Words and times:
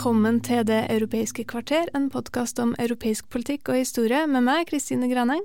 Velkommen 0.00 0.38
til 0.40 0.62
Det 0.64 0.86
europeiske 0.88 1.42
kvarter, 1.44 1.90
en 1.92 2.06
podkast 2.08 2.56
om 2.62 2.70
europeisk 2.80 3.26
politikk 3.28 3.68
og 3.68 3.76
historie 3.82 4.22
med 4.24 4.46
meg, 4.46 4.62
Kristine 4.70 5.10
Graneng. 5.10 5.42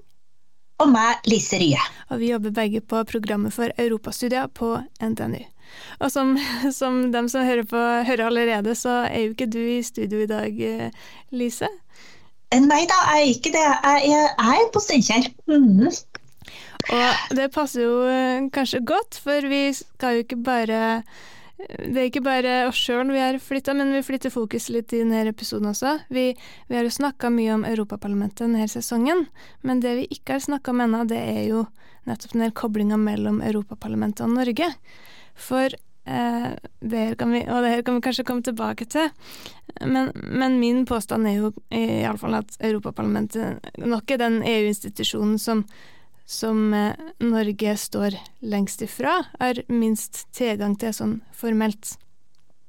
Og 0.79 0.93
meg, 0.93 1.27
Lise 1.27 1.59
Rye. 1.59 1.81
Og 2.07 2.21
vi 2.21 2.29
jobber 2.29 2.53
begge 2.55 2.79
på 2.79 3.01
programmet 3.03 3.51
for 3.51 3.73
europastudier 3.75 4.47
på 4.47 4.69
NTNU. 5.03 5.41
Og 5.99 6.07
som, 6.13 6.31
som 6.79 7.01
dem 7.11 7.27
som 7.27 7.43
hører 7.43 7.67
på, 7.67 7.83
hører 8.07 8.29
allerede, 8.29 8.77
så 8.79 9.01
er 9.09 9.25
jo 9.25 9.35
ikke 9.35 9.49
du 9.51 9.59
i 9.59 9.83
studio 9.83 10.23
i 10.23 10.31
dag, 10.31 10.63
eh, 10.71 11.11
Lise? 11.35 11.67
Nei 12.55 12.81
da, 12.87 13.03
jeg 13.11 13.27
er 13.27 13.35
ikke 13.35 13.55
det. 13.59 13.67
Jeg 13.67 14.09
er, 14.15 14.33
jeg 14.39 14.63
er 14.63 14.71
på 14.71 14.87
Steinkjer. 14.87 15.31
Mm. 15.51 15.91
Og 16.95 17.37
det 17.43 17.51
passer 17.59 17.83
jo 17.89 18.03
eh, 18.07 18.47
kanskje 18.55 18.85
godt, 18.87 19.19
for 19.19 19.51
vi 19.51 19.65
skal 19.83 20.15
jo 20.15 20.29
ikke 20.29 20.43
bare 20.47 20.85
det 21.55 21.95
er 21.95 22.09
ikke 22.09 22.23
bare 22.25 22.53
oss 22.67 22.79
sjøl 22.83 23.09
vi 23.13 23.21
har 23.21 23.37
flytta, 23.39 23.73
men 23.77 23.93
vi 23.95 24.03
flytter 24.03 24.33
fokus 24.33 24.67
litt 24.73 24.91
i 24.93 24.99
denne 25.01 25.23
episoden 25.31 25.71
også. 25.71 25.93
Vi, 26.11 26.27
vi 26.67 26.77
har 26.77 26.83
jo 26.83 26.91
snakka 26.91 27.31
mye 27.31 27.53
om 27.55 27.63
Europaparlamentet 27.67 28.43
denne 28.43 28.67
sesongen, 28.71 29.25
men 29.63 29.81
det 29.83 29.95
vi 30.01 30.05
ikke 30.17 30.35
har 30.35 30.43
snakka 30.43 30.73
om 30.73 30.83
ennå, 30.83 31.05
det 31.07 31.21
er 31.21 31.41
jo 31.47 31.65
nettopp 32.09 32.35
den 32.35 32.53
koblinga 32.59 32.99
mellom 33.01 33.39
Europaparlamentet 33.41 34.25
og 34.27 34.35
Norge. 34.35 34.67
For 35.39 35.71
eh, 35.71 36.51
det 36.83 37.05
kan 37.21 37.33
vi, 37.33 37.45
og 37.47 37.63
det 37.63 37.71
her 37.71 37.87
kan 37.87 37.97
vi 37.97 38.05
kanskje 38.09 38.27
komme 38.27 38.45
tilbake 38.45 38.89
til, 38.91 39.09
men, 39.79 40.11
men 40.13 40.59
min 40.59 40.83
påstand 40.85 41.31
er 41.31 41.39
jo 41.39 41.53
iallfall 41.71 42.41
at 42.43 42.59
Europaparlamentet 42.59 43.79
nok 43.79 44.11
er 44.11 44.21
den 44.21 44.41
EU-institusjonen 44.43 45.39
som 45.41 45.63
som 46.25 46.73
eh, 46.73 46.93
Norge 47.19 47.77
står 47.77 48.17
lengst 48.39 48.81
ifra, 48.81 49.23
har 49.39 49.61
minst 49.67 50.25
tilgang 50.33 50.75
til 50.79 50.93
sånn 50.93 51.19
formelt. 51.33 51.95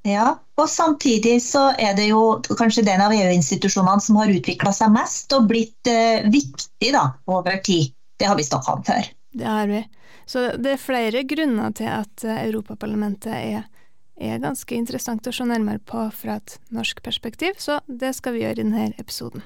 Ja, 0.07 0.37
og 0.55 0.69
samtidig 0.71 1.41
så 1.43 1.73
er 1.83 1.97
det 1.99 2.07
jo 2.13 2.39
kanskje 2.55 2.85
den 2.87 3.03
av 3.03 3.15
EU-institusjonene 3.17 4.03
som 4.05 4.19
har 4.21 4.31
utvikla 4.31 4.71
seg 4.77 4.93
mest 4.95 5.33
og 5.35 5.49
blitt 5.51 5.91
eh, 5.91 6.29
viktig 6.31 6.93
da, 6.95 7.09
over 7.27 7.59
tid. 7.67 7.91
Det 8.17 8.29
har 8.31 8.39
vi 8.39 8.47
snakka 8.47 8.77
om 8.77 8.85
før. 8.87 9.09
Det 9.37 9.49
har 9.51 9.67
vi. 9.73 9.83
Så 10.27 10.45
det 10.63 10.77
er 10.77 10.83
flere 10.83 11.25
grunner 11.27 11.75
til 11.75 11.91
at 11.91 12.23
eh, 12.27 12.45
Europaparlamentet 12.47 13.35
er, 13.35 13.67
er 14.15 14.41
ganske 14.45 14.79
interessant 14.79 15.27
å 15.27 15.35
se 15.35 15.49
nærmere 15.49 15.83
på 15.83 16.07
fra 16.15 16.39
et 16.39 16.57
norsk 16.71 17.03
perspektiv, 17.03 17.59
så 17.59 17.81
det 17.87 18.15
skal 18.15 18.37
vi 18.37 18.45
gjøre 18.45 18.61
i 18.61 18.63
denne 18.63 18.89
episoden. 19.03 19.43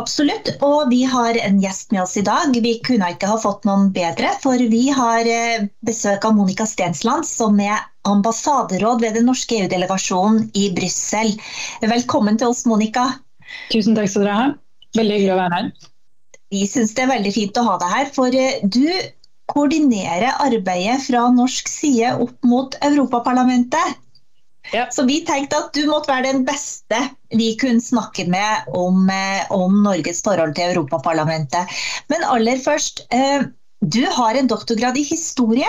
Absolutt, 0.00 0.48
og 0.64 0.88
vi 0.88 1.02
har 1.04 1.36
en 1.36 1.58
gjest 1.60 1.90
med 1.92 2.00
oss 2.06 2.14
i 2.16 2.24
dag. 2.24 2.54
Vi 2.64 2.78
kunne 2.86 3.10
ikke 3.12 3.28
ha 3.28 3.36
fått 3.40 3.66
noen 3.68 3.90
bedre, 3.92 4.30
for 4.40 4.56
vi 4.72 4.86
har 4.88 5.28
eh, 5.28 5.66
besøk 5.84 6.24
av 6.24 6.36
Monica 6.38 6.64
Stensland, 6.68 7.28
som 7.28 7.60
er 7.60 7.82
ambassaderåd 8.08 9.04
ved 9.04 9.18
den 9.18 9.28
norske 9.28 9.58
EU-delegasjonen 9.60 10.48
i 10.56 10.70
Brussel. 10.72 11.34
Velkommen 11.84 12.40
til 12.40 12.54
oss, 12.54 12.64
Monica. 12.64 13.10
Tusen 13.74 13.98
takk 13.98 14.08
skal 14.08 14.24
dere 14.24 14.38
ha. 14.38 14.46
Veldig 14.96 15.18
hyggelig 15.18 15.34
å 15.34 15.40
være 15.42 15.58
her. 15.58 15.90
Vi 16.52 16.64
syns 16.68 16.96
det 16.96 17.04
er 17.04 17.12
veldig 17.12 17.32
fint 17.36 17.60
å 17.60 17.66
ha 17.68 17.76
deg 17.84 17.92
her, 17.92 18.08
for 18.16 18.38
eh, 18.38 18.64
du 18.64 18.88
koordinerer 19.52 20.40
arbeidet 20.40 21.02
fra 21.04 21.26
norsk 21.36 21.68
side 21.68 22.14
opp 22.24 22.48
mot 22.48 22.80
Europaparlamentet. 22.80 24.00
Ja. 24.70 24.86
Så 24.90 25.02
vi 25.02 25.20
tenkte 25.26 25.58
at 25.58 25.74
du 25.74 25.86
måtte 25.90 26.12
være 26.12 26.30
den 26.30 26.44
beste 26.46 26.98
vi 27.34 27.52
kunne 27.60 27.82
snakke 27.82 28.28
med 28.30 28.68
om, 28.78 29.08
eh, 29.10 29.48
om 29.50 29.82
Norges 29.84 30.22
forhold 30.24 30.54
til 30.56 30.70
Europaparlamentet. 30.72 31.80
Men 32.12 32.24
aller 32.24 32.60
først, 32.62 33.06
eh, 33.10 33.48
du 33.82 34.04
har 34.06 34.38
en 34.38 34.46
doktorgrad 34.46 34.96
i 34.96 35.02
historie 35.08 35.68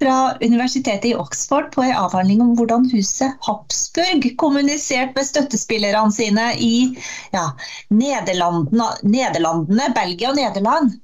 fra 0.00 0.38
universitetet 0.40 1.10
i 1.10 1.14
Oxford 1.14 1.68
på 1.74 1.82
en 1.84 1.92
avhandling 1.92 2.40
om 2.40 2.54
hvordan 2.56 2.86
huset 2.88 3.36
Habsburg 3.44 4.24
kommuniserte 4.40 5.12
med 5.18 5.28
støttespillerne 5.28 6.12
sine 6.12 6.46
i 6.56 6.96
ja, 7.34 7.50
Nederlandene, 7.92 8.88
Nederlandene, 9.04 9.90
Belgia 9.94 10.32
og 10.32 10.40
Nederland 10.40 10.96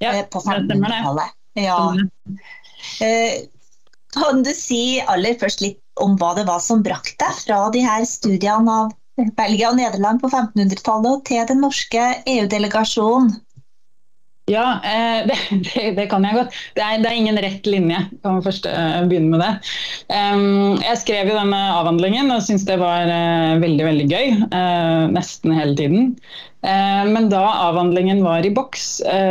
ja, 0.00 0.14
eh, 0.14 0.24
på 0.24 0.40
1500-tallet. 0.40 1.36
Ja. 1.58 1.76
Kan 4.14 4.40
du 4.46 4.54
si 4.56 5.02
aller 5.04 5.36
først 5.36 5.60
litt 5.60 5.82
om 6.04 6.16
hva 6.20 6.34
det 6.38 6.46
var 6.48 6.62
som 6.64 6.84
brakte 6.84 7.18
deg 7.24 7.42
fra 7.44 7.66
de 7.74 7.84
her 7.84 8.06
studiene 8.08 8.78
av 8.84 8.94
Belgia 9.38 9.72
og 9.72 9.78
Nederland 9.80 10.22
på 10.22 10.30
1500-tallet 10.30 11.26
til 11.26 11.46
den 11.50 11.62
norske 11.64 12.08
EU-delegasjonen? 12.22 13.34
Ja, 14.48 14.80
eh, 14.84 15.26
det, 15.28 15.36
det, 15.50 15.90
det, 15.98 16.06
kan 16.10 16.24
jeg 16.24 16.38
godt. 16.38 16.56
Det 16.76 16.84
er, 16.84 17.02
det 17.02 17.10
er, 17.10 17.18
ingen 17.18 17.40
rett 17.44 17.66
linje. 17.68 18.00
Kan 18.24 18.38
vi 18.38 18.46
først 18.46 18.68
uh, 18.70 19.02
begynne 19.10 19.34
med 19.34 19.42
det. 19.44 19.52
Jeg 20.08 21.00
skrev 21.02 21.28
jo 21.28 21.36
denne 21.36 21.60
avhandlingen 21.76 22.32
og 22.32 22.44
syntes 22.46 22.64
det 22.68 22.78
var 22.80 23.10
uh, 23.10 23.58
veldig 23.60 23.88
veldig 23.90 24.08
gøy. 24.08 24.38
Nesten 25.12 25.56
hele 25.56 25.76
tiden. 25.76 26.14
Men 26.60 27.28
da 27.30 27.40
avhandlingen 27.68 28.18
var 28.24 28.42
i 28.42 28.50
boks, 28.50 28.86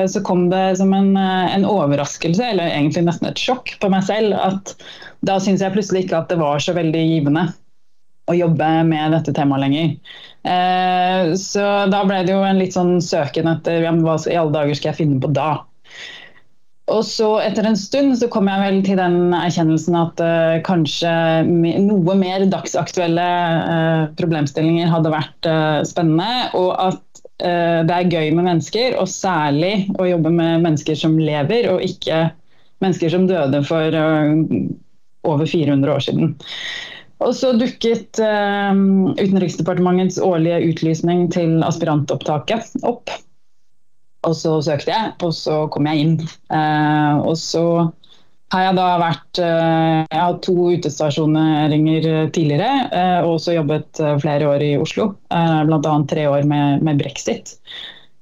så 0.08 0.22
kom 0.24 0.46
det 0.50 0.78
som 0.80 0.94
en, 0.96 1.10
en, 1.20 1.66
overraskelse, 1.68 2.54
eller 2.54 2.72
egentlig 2.72 3.04
nesten 3.04 3.28
et 3.28 3.42
sjokk 3.42 3.74
på 3.82 3.90
meg 3.92 4.06
selv, 4.08 4.38
at 4.40 4.72
da 5.28 5.36
syntes 5.36 5.66
jeg 5.66 5.76
plutselig 5.76 6.06
ikke 6.06 6.22
at 6.22 6.32
det 6.32 6.40
var 6.40 6.64
så 6.64 6.76
veldig 6.78 7.04
givende 7.04 7.50
å 8.28 8.36
jobbe 8.36 8.68
med 8.88 9.16
dette 9.16 9.34
temaet 9.36 9.64
lenger. 9.64 9.94
Eh, 10.48 11.34
så 11.40 11.66
da 11.92 12.04
ble 12.08 12.22
det 12.28 12.36
jo 12.36 12.44
en 12.46 12.60
litt 12.60 12.76
sånn 12.76 12.98
søken 13.04 13.50
etter 13.52 13.88
hva 13.88 14.18
i 14.28 14.38
alle 14.38 14.56
dager 14.56 14.78
skal 14.78 14.92
jeg 14.92 15.02
finne 15.02 15.22
på 15.24 15.32
da. 15.36 15.52
Og 16.88 17.02
så 17.04 17.26
etter 17.44 17.66
en 17.68 17.76
stund 17.76 18.14
så 18.16 18.30
kom 18.32 18.48
jeg 18.48 18.64
vel 18.64 18.78
til 18.86 18.96
den 19.00 19.34
erkjennelsen 19.36 19.96
at 20.00 20.22
uh, 20.24 20.60
kanskje 20.64 21.12
noe 21.84 22.16
mer 22.16 22.46
dagsaktuelle 22.48 23.26
uh, 23.68 24.06
problemstillinger 24.20 24.88
hadde 24.94 25.12
vært 25.12 25.50
uh, 25.52 25.84
spennende. 25.88 26.48
Og 26.56 26.72
at 26.80 27.04
det 27.38 27.94
er 27.94 28.08
gøy 28.10 28.32
med 28.34 28.48
mennesker, 28.48 28.96
og 28.98 29.06
særlig 29.12 29.92
å 30.02 30.08
jobbe 30.08 30.32
med 30.34 30.64
mennesker 30.64 30.98
som 30.98 31.20
lever, 31.22 31.68
og 31.70 31.84
ikke 31.86 32.32
mennesker 32.82 33.12
som 33.14 33.28
døde 33.30 33.60
for 33.68 33.94
over 33.94 35.46
400 35.46 35.92
år 35.94 36.02
siden. 36.02 36.34
Og 37.22 37.36
så 37.38 37.52
dukket 37.62 38.18
Utenriksdepartementets 38.18 40.18
årlige 40.18 40.64
utlysning 40.72 41.28
til 41.36 41.62
aspirantopptaket 41.68 42.74
opp. 42.90 43.14
Og 44.28 44.36
så 44.36 44.58
søkte 44.66 44.92
jeg, 44.92 45.14
og 45.24 45.34
så 45.36 45.62
kom 45.72 45.88
jeg 45.90 46.04
inn. 46.04 46.16
Eh, 46.52 47.16
og 47.24 47.38
så 47.40 47.64
har 48.54 48.64
jeg 48.64 48.78
da 48.78 48.88
vært 49.02 49.42
eh, 49.44 50.02
Jeg 50.08 50.22
har 50.22 50.38
to 50.44 50.56
utestasjoneringer 50.76 52.32
tidligere, 52.36 52.72
og 53.24 53.38
også 53.38 53.58
jobbet 53.58 54.02
flere 54.24 54.50
år 54.52 54.66
i 54.68 54.74
Oslo. 54.80 55.14
Eh, 55.32 55.62
Bl.a. 55.70 55.94
tre 56.12 56.28
år 56.32 56.48
med, 56.48 56.84
med 56.84 57.00
brexit. 57.04 57.58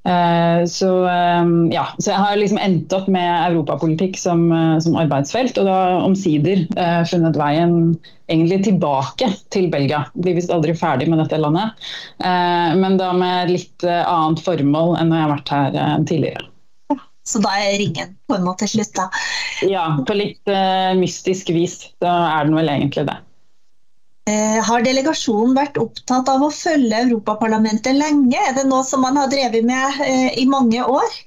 Eh, 0.06 0.66
så, 0.66 1.08
ehm, 1.10 1.72
ja, 1.74 1.88
så 1.98 2.12
jeg 2.12 2.22
har 2.22 2.38
liksom 2.38 2.60
endt 2.62 2.94
opp 2.94 3.08
med 3.10 3.30
europapolitikk 3.50 4.20
som, 4.22 4.52
eh, 4.54 4.78
som 4.80 4.98
arbeidsfelt, 5.02 5.58
og 5.58 5.66
da 5.66 5.78
omsider 6.06 6.62
uh, 6.78 7.02
funnet 7.10 7.38
veien 7.40 7.96
egentlig 8.30 8.60
tilbake 8.68 9.32
til 9.54 9.72
Belgia. 9.74 10.04
Blir 10.14 10.38
visst 10.38 10.54
aldri 10.54 10.76
ferdig 10.78 11.10
med 11.10 11.24
dette 11.24 11.40
landet, 11.42 11.78
men 12.18 12.96
da 12.98 13.12
med 13.14 13.52
litt 13.54 13.86
annet 13.86 14.42
formål 14.42 14.96
enn 14.98 15.12
når 15.12 15.20
jeg 15.20 15.26
har 15.26 15.34
vært 15.36 15.52
her 15.54 16.08
tidligere. 16.10 16.48
Så 17.30 17.42
da 17.44 17.52
er 17.62 17.78
ringen 17.78 18.16
på 18.26 18.40
en 18.40 18.48
måte 18.48 18.66
slutt, 18.70 18.96
da? 18.98 19.06
Ja, 19.70 19.86
på 20.10 20.18
litt 20.18 20.54
mystisk 20.98 21.54
vis. 21.54 21.78
Da 22.02 22.16
er 22.32 22.50
den 22.50 22.58
vel 22.58 22.74
egentlig 22.74 23.06
det. 23.12 23.20
Eh, 24.26 24.58
har 24.66 24.82
delegasjonen 24.82 25.54
vært 25.54 25.78
opptatt 25.78 26.30
av 26.32 26.42
å 26.42 26.50
følge 26.50 27.04
Europaparlamentet 27.04 27.94
lenge? 27.94 28.40
Er 28.40 28.56
det 28.58 28.66
noe 28.66 28.82
som 28.88 29.04
man 29.06 29.20
har 29.22 29.30
drevet 29.30 29.68
med 29.68 30.02
eh, 30.02 30.32
i 30.42 30.48
mange 30.50 30.82
år? 30.82 31.20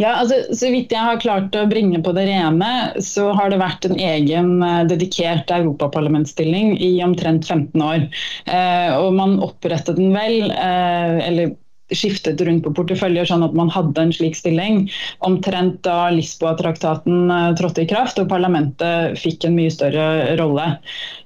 Ja, 0.00 0.14
altså, 0.20 0.38
Så 0.56 0.68
vidt 0.72 0.92
jeg 0.92 1.00
har 1.00 1.20
klart 1.20 1.54
å 1.56 1.66
bringe 1.68 2.02
på 2.04 2.12
det 2.16 2.26
rene, 2.28 2.70
så 3.04 3.30
har 3.36 3.52
det 3.52 3.60
vært 3.60 3.84
en 3.88 3.96
egen 3.96 4.64
eh, 4.64 4.82
dedikert 4.88 5.52
europaparlamentsstilling 5.52 6.74
i 6.84 6.90
omtrent 7.04 7.48
15 7.48 7.84
år. 7.84 8.08
Eh, 8.44 8.90
og 8.96 9.12
man 9.16 9.38
opprettet 9.44 9.96
den 10.00 10.12
vel, 10.16 10.50
eh, 10.52 11.20
eller 11.28 11.54
skiftet 11.94 12.40
rundt 12.42 12.64
på 12.64 12.72
porteføljer, 12.74 13.28
sånn 13.28 13.44
at 13.46 13.54
man 13.56 13.70
hadde 13.70 14.02
en 14.02 14.12
slik 14.14 14.34
stilling 14.38 14.86
omtrent 15.26 15.78
da 15.86 16.08
Lisboa-traktaten 16.14 17.30
uh, 17.30 17.52
trådte 17.58 17.84
i 17.84 17.90
kraft 17.90 18.18
og 18.18 18.30
parlamentet 18.32 19.18
fikk 19.20 19.46
en 19.46 19.54
mye 19.58 19.72
større 19.72 20.36
rolle. 20.40 20.68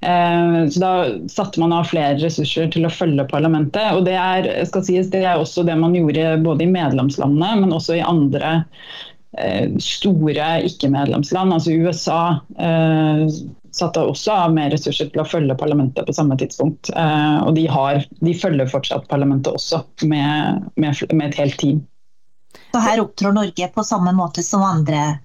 Uh, 0.05 0.69
så 0.69 0.81
Da 0.85 0.93
satte 1.33 1.61
man 1.62 1.73
av 1.77 1.89
flere 1.89 2.19
ressurser 2.21 2.71
til 2.73 2.89
å 2.89 2.93
følge 2.93 3.29
parlamentet. 3.31 3.93
og 3.97 4.05
Det 4.09 4.17
er, 4.17 4.51
skal 4.69 4.85
sies, 4.85 5.12
det 5.12 5.25
er 5.25 5.41
også 5.41 5.65
det 5.69 5.79
man 5.81 5.97
gjorde 5.97 6.37
både 6.45 6.67
i 6.67 6.73
medlemslandene, 6.73 7.65
men 7.65 7.77
også 7.77 7.97
i 7.97 8.05
andre 8.05 8.61
uh, 8.61 9.07
store 9.81 10.47
ikke-medlemsland, 10.67 11.53
altså 11.55 11.71
USA 11.71 12.23
satte 13.73 14.03
også 14.03 14.32
av 14.35 14.55
mer 14.55 14.71
ressurser 14.75 15.11
til 15.12 15.23
å 15.23 15.27
følge 15.29 15.56
parlamentet 15.59 16.06
på 16.06 16.15
samme 16.15 16.37
tidspunkt. 16.41 16.91
Eh, 16.91 17.38
og 17.44 17.55
de, 17.59 17.67
har, 17.71 18.03
de, 18.21 18.35
følger 18.37 18.71
fortsatt 18.71 19.09
parlamentet 19.11 19.55
også, 19.55 19.82
med, 20.11 20.67
med, 20.77 21.03
med, 21.12 21.27
et 21.29 21.41
helt 21.41 21.59
team. 21.61 21.82
Så 22.71 22.82
her 22.82 23.03
opptrår 23.03 23.35
Norge 23.37 23.71
på 23.75 23.87
samme 23.87 24.15
måte 24.17 24.44
som 24.47 24.65
andre 24.67 25.21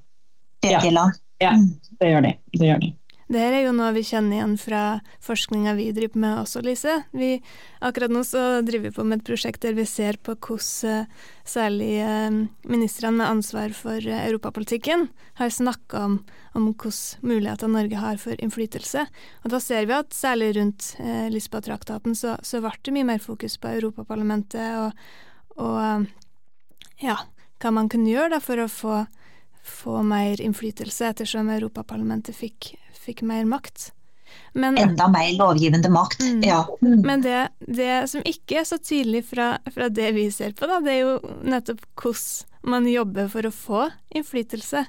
tredjeland? 0.63 1.17
Ja, 1.41 1.49
ja, 1.49 1.55
mm. 1.57 1.97
det 2.01 2.11
gjør 2.13 2.27
de. 2.27 2.35
Det 2.55 2.69
gjør 2.69 2.85
de. 2.85 2.91
Det 3.25 3.41
her 3.41 3.55
er 3.57 3.63
jo 3.65 3.71
noe 3.73 3.89
vi 3.95 4.03
kjenner 4.05 4.37
igjen 4.37 4.51
fra 4.61 4.81
forskninga 5.25 5.71
vi 5.79 5.87
driver 5.97 6.19
med 6.21 6.41
også, 6.43 6.61
Lise. 6.61 6.99
Vi, 7.09 7.39
akkurat 7.81 8.13
nå 8.13 8.21
så 8.27 8.61
driver 8.61 8.91
vi 8.91 8.93
på 8.93 9.05
med 9.07 9.23
et 9.23 9.25
prosjekt 9.31 9.63
der 9.65 9.73
vi 9.73 9.85
ser 9.89 10.19
på 10.21 10.35
hvordan 10.37 11.07
uh, 11.07 11.23
særlig 11.41 11.89
uh, 12.05 12.37
ministrene 12.69 13.17
med 13.17 13.31
ansvar 13.31 13.73
for 13.73 13.97
uh, 13.97 14.19
europapolitikken 14.27 15.07
har 15.41 15.49
snakka 15.49 16.03
om, 16.05 16.19
om 16.53 16.69
hvilke 16.69 16.93
muligheter 17.25 17.73
Norge 17.73 18.03
har 18.03 18.21
for 18.21 18.37
innflytelse. 18.37 19.07
Og 19.41 19.55
da 19.55 19.63
ser 19.63 19.89
vi 19.89 19.97
at 19.97 20.13
særlig 20.13 20.53
rundt 20.59 20.93
eh, 21.01 21.25
Lisboa-traktaten 21.33 22.13
så, 22.15 22.37
så 22.45 22.61
ble 22.61 22.77
det 22.85 22.93
mye 22.93 23.09
mer 23.09 23.25
fokus 23.25 23.57
på 23.57 23.73
Europaparlamentet 23.73 24.77
og, 24.85 25.05
og 25.59 26.05
ja, 27.01 27.17
hva 27.59 27.73
man 27.73 27.89
kunne 27.91 28.13
gjøre 28.13 28.37
da 28.37 28.43
for 28.43 28.61
å 28.61 28.69
få 28.71 29.03
få 29.65 30.03
mer 30.05 30.41
innflytelse, 30.41 31.07
ettersom 31.09 31.49
Europaparlamentet 31.49 32.37
fikk 32.37 32.75
fikk 33.05 33.23
mer 33.27 33.45
makt. 33.49 33.91
Men, 34.53 34.77
Enda 34.77 35.07
mer 35.11 35.37
lovgivende 35.37 35.89
makt, 35.89 36.19
mm, 36.19 36.43
ja. 36.43 36.61
Mm. 36.81 37.01
Men 37.01 37.21
det, 37.21 37.49
det, 37.59 38.07
som 38.09 38.23
ikke 38.25 38.61
er 38.61 38.67
så 38.67 38.77
tydelig 38.79 39.25
fra, 39.29 39.57
fra, 39.73 39.89
det 39.89 40.11
vi 40.15 40.29
ser 40.31 40.55
på, 40.55 40.67
da, 40.69 40.79
det 40.83 40.93
er 40.95 41.01
jo 41.03 41.35
nettopp 41.43 41.83
hvordan 41.99 42.71
man 42.71 42.87
jobber 42.89 43.27
for 43.29 43.45
å 43.45 43.53
få 43.53 43.81
innflytelse. 44.15 44.85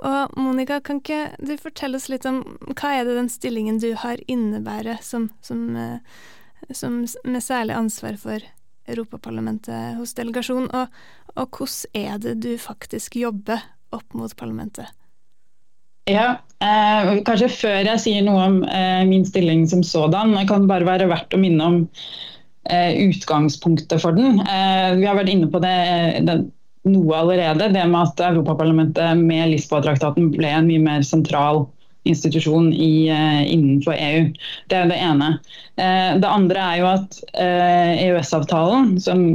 Og 0.00 0.36
Monica, 0.38 0.78
kan 0.84 1.00
ikke 1.00 1.34
du 1.42 1.56
fortelle 1.60 1.98
oss 1.98 2.08
litt 2.12 2.28
om 2.28 2.42
hva 2.70 2.92
er 2.94 3.08
det 3.08 3.16
den 3.18 3.32
stillingen 3.32 3.80
du 3.82 3.90
har 3.98 4.20
innebærer 4.30 5.00
som, 5.04 5.28
som, 5.44 5.66
eh, 5.76 6.20
som 6.70 7.02
med 7.24 7.44
særlig 7.44 7.76
ansvar 7.76 8.20
for 8.20 8.46
Europaparlamentet 8.90 9.98
hos 9.98 10.14
delegasjonen, 10.16 10.70
og, 10.76 10.88
og 11.36 11.58
hvordan 11.58 12.00
er 12.04 12.22
det 12.22 12.38
du 12.44 12.54
faktisk 12.60 13.18
jobber 13.20 13.64
opp 13.94 14.16
mot 14.16 14.32
parlamentet? 14.38 14.88
Ja, 16.10 16.26
eh, 16.64 17.10
Kanskje 17.26 17.50
før 17.52 17.84
jeg 17.86 18.02
sier 18.02 18.24
noe 18.26 18.46
om 18.48 18.60
eh, 18.66 19.02
min 19.08 19.26
stilling 19.28 19.66
som 19.70 19.84
sådan, 19.86 20.34
det 20.36 20.48
kan 20.50 20.68
bare 20.70 20.88
være 20.88 21.10
verdt 21.10 21.36
å 21.36 21.40
minne 21.40 21.66
om 21.66 21.76
eh, 22.70 22.96
utgangspunktet 23.06 24.02
for 24.02 24.16
den. 24.16 24.40
Eh, 24.42 24.96
vi 24.98 25.06
har 25.06 25.18
vært 25.18 25.30
inne 25.32 25.50
på 25.52 25.60
det, 25.62 25.76
det, 26.26 26.40
noe 26.90 27.20
allerede, 27.20 27.70
det 27.74 27.84
med 27.92 28.00
at 28.02 28.24
Europaparlamentet 28.30 29.20
med 29.20 29.52
Lisboa-traktaten 29.52 30.32
ble 30.34 30.50
en 30.50 30.70
mye 30.70 30.82
mer 30.82 31.06
sentral 31.06 31.66
institusjon 32.08 32.72
i, 32.72 33.08
eh, 33.12 33.42
innenfor 33.52 33.94
EU. 33.94 34.26
Det 34.72 34.78
er 34.78 34.90
det 34.90 34.98
ene. 35.04 35.34
Eh, 35.76 36.18
det 36.18 36.28
andre 36.28 36.66
er 36.72 36.76
jo 36.80 36.90
at 36.96 37.18
EØS-avtalen, 37.36 38.94
som 39.04 39.26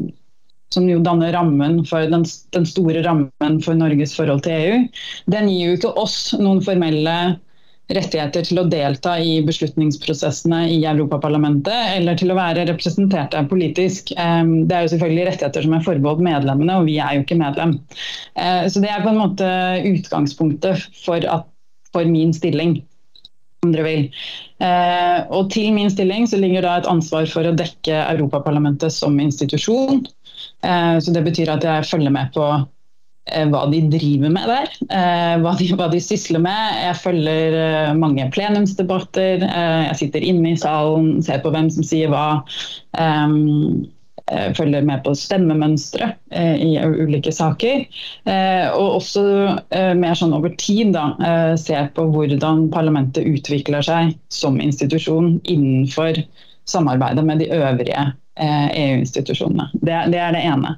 som 0.76 0.90
jo 0.92 1.00
danner 1.04 1.34
rammen 1.36 1.82
for 1.88 2.06
den, 2.12 2.28
den, 2.56 2.68
store 2.70 3.02
rammen 3.06 3.60
for 3.64 3.80
Norges 3.80 4.16
forhold 4.18 4.46
til 4.46 4.60
EU, 4.60 4.84
den 5.32 5.50
gir 5.52 5.72
jo 5.72 5.80
ikke 5.80 5.96
oss 6.04 6.20
noen 6.38 6.62
formelle 6.66 7.18
rettigheter 7.94 8.46
til 8.48 8.60
å 8.60 8.66
delta 8.70 9.16
i 9.22 9.38
beslutningsprosessene 9.46 10.64
i 10.74 10.80
Europaparlamentet 10.90 11.92
eller 12.00 12.18
til 12.18 12.34
å 12.34 12.38
være 12.38 12.66
representert 12.72 13.36
der 13.36 13.46
politisk. 13.50 14.10
Det 14.16 14.74
er 14.74 14.88
jo 14.88 14.94
selvfølgelig 14.96 15.28
rettigheter 15.30 15.68
som 15.68 15.76
er 15.78 15.86
forbeholdt 15.86 16.26
medlemmene, 16.26 16.80
og 16.80 16.90
vi 16.90 16.98
er 16.98 17.18
jo 17.18 17.26
ikke 17.26 17.38
medlem. 17.38 17.78
Eh, 18.34 18.66
så 18.72 18.82
det 18.82 18.90
er 18.90 19.06
på 19.06 19.14
en 19.14 19.22
måte 19.22 19.52
utgangspunktet 19.92 20.88
for, 21.06 21.22
at, 21.22 21.48
for 21.94 22.10
min 22.10 22.34
stilling. 22.36 22.80
Vil. 23.66 24.12
Eh, 24.62 25.20
og 25.34 25.48
til 25.50 25.72
min 25.74 25.90
stilling 25.90 26.28
så 26.30 26.38
ligger 26.38 26.62
da 26.62 26.76
et 26.78 26.90
ansvar 26.90 27.26
for 27.32 27.50
å 27.50 27.56
dekke 27.58 28.04
Europaparlamentet 28.12 28.94
som 28.94 29.18
institusjon. 29.22 30.04
Eh, 30.64 31.00
så 31.00 31.14
det 31.14 31.26
betyr 31.26 31.52
at 31.54 31.66
jeg 31.66 31.88
følger 31.90 32.14
med 32.14 32.32
på 32.36 32.46
eh, 32.52 33.48
hva 33.52 33.66
de 33.72 33.82
driver 33.94 34.34
med 34.34 34.48
der. 34.50 34.78
Eh, 34.88 35.34
hva 35.44 35.56
de, 35.60 35.72
hva 35.78 35.90
de 35.92 36.02
sysler 36.04 36.44
med. 36.44 36.80
Jeg 36.84 37.02
følger 37.04 37.60
mange 38.00 38.30
plenumsdebatter. 38.36 39.46
Jeg 39.90 40.00
sitter 40.02 40.26
inne 40.26 40.54
i 40.54 40.62
salen, 40.62 41.20
ser 41.26 41.44
på 41.44 41.54
hvem 41.56 41.70
som 41.74 41.86
sier 41.86 42.14
hva. 42.14 42.28
Følger 44.58 44.82
med 44.82 45.04
på 45.06 45.12
stemmemønstre 45.14 46.08
i 46.34 46.72
ulike 46.82 47.30
saker. 47.30 47.84
Og 48.74 48.96
også 48.96 49.26
mer 50.02 50.18
sånn 50.18 50.34
over 50.34 50.56
tid 50.58 50.96
da, 50.96 51.12
ser 51.62 51.92
på 51.94 52.08
hvordan 52.10 52.66
parlamentet 52.74 53.28
utvikler 53.30 53.86
seg 53.86 54.16
som 54.34 54.58
institusjon 54.58 55.36
innenfor 55.44 56.24
samarbeidet 56.66 57.28
med 57.28 57.44
de 57.44 57.52
øvrige 57.54 58.08
EU-institusjonene. 58.42 59.70
Eh, 59.74 59.80
det, 59.82 60.00
det, 60.14 60.20
er 60.20 60.36
det 60.36 60.44
ene. 60.48 60.76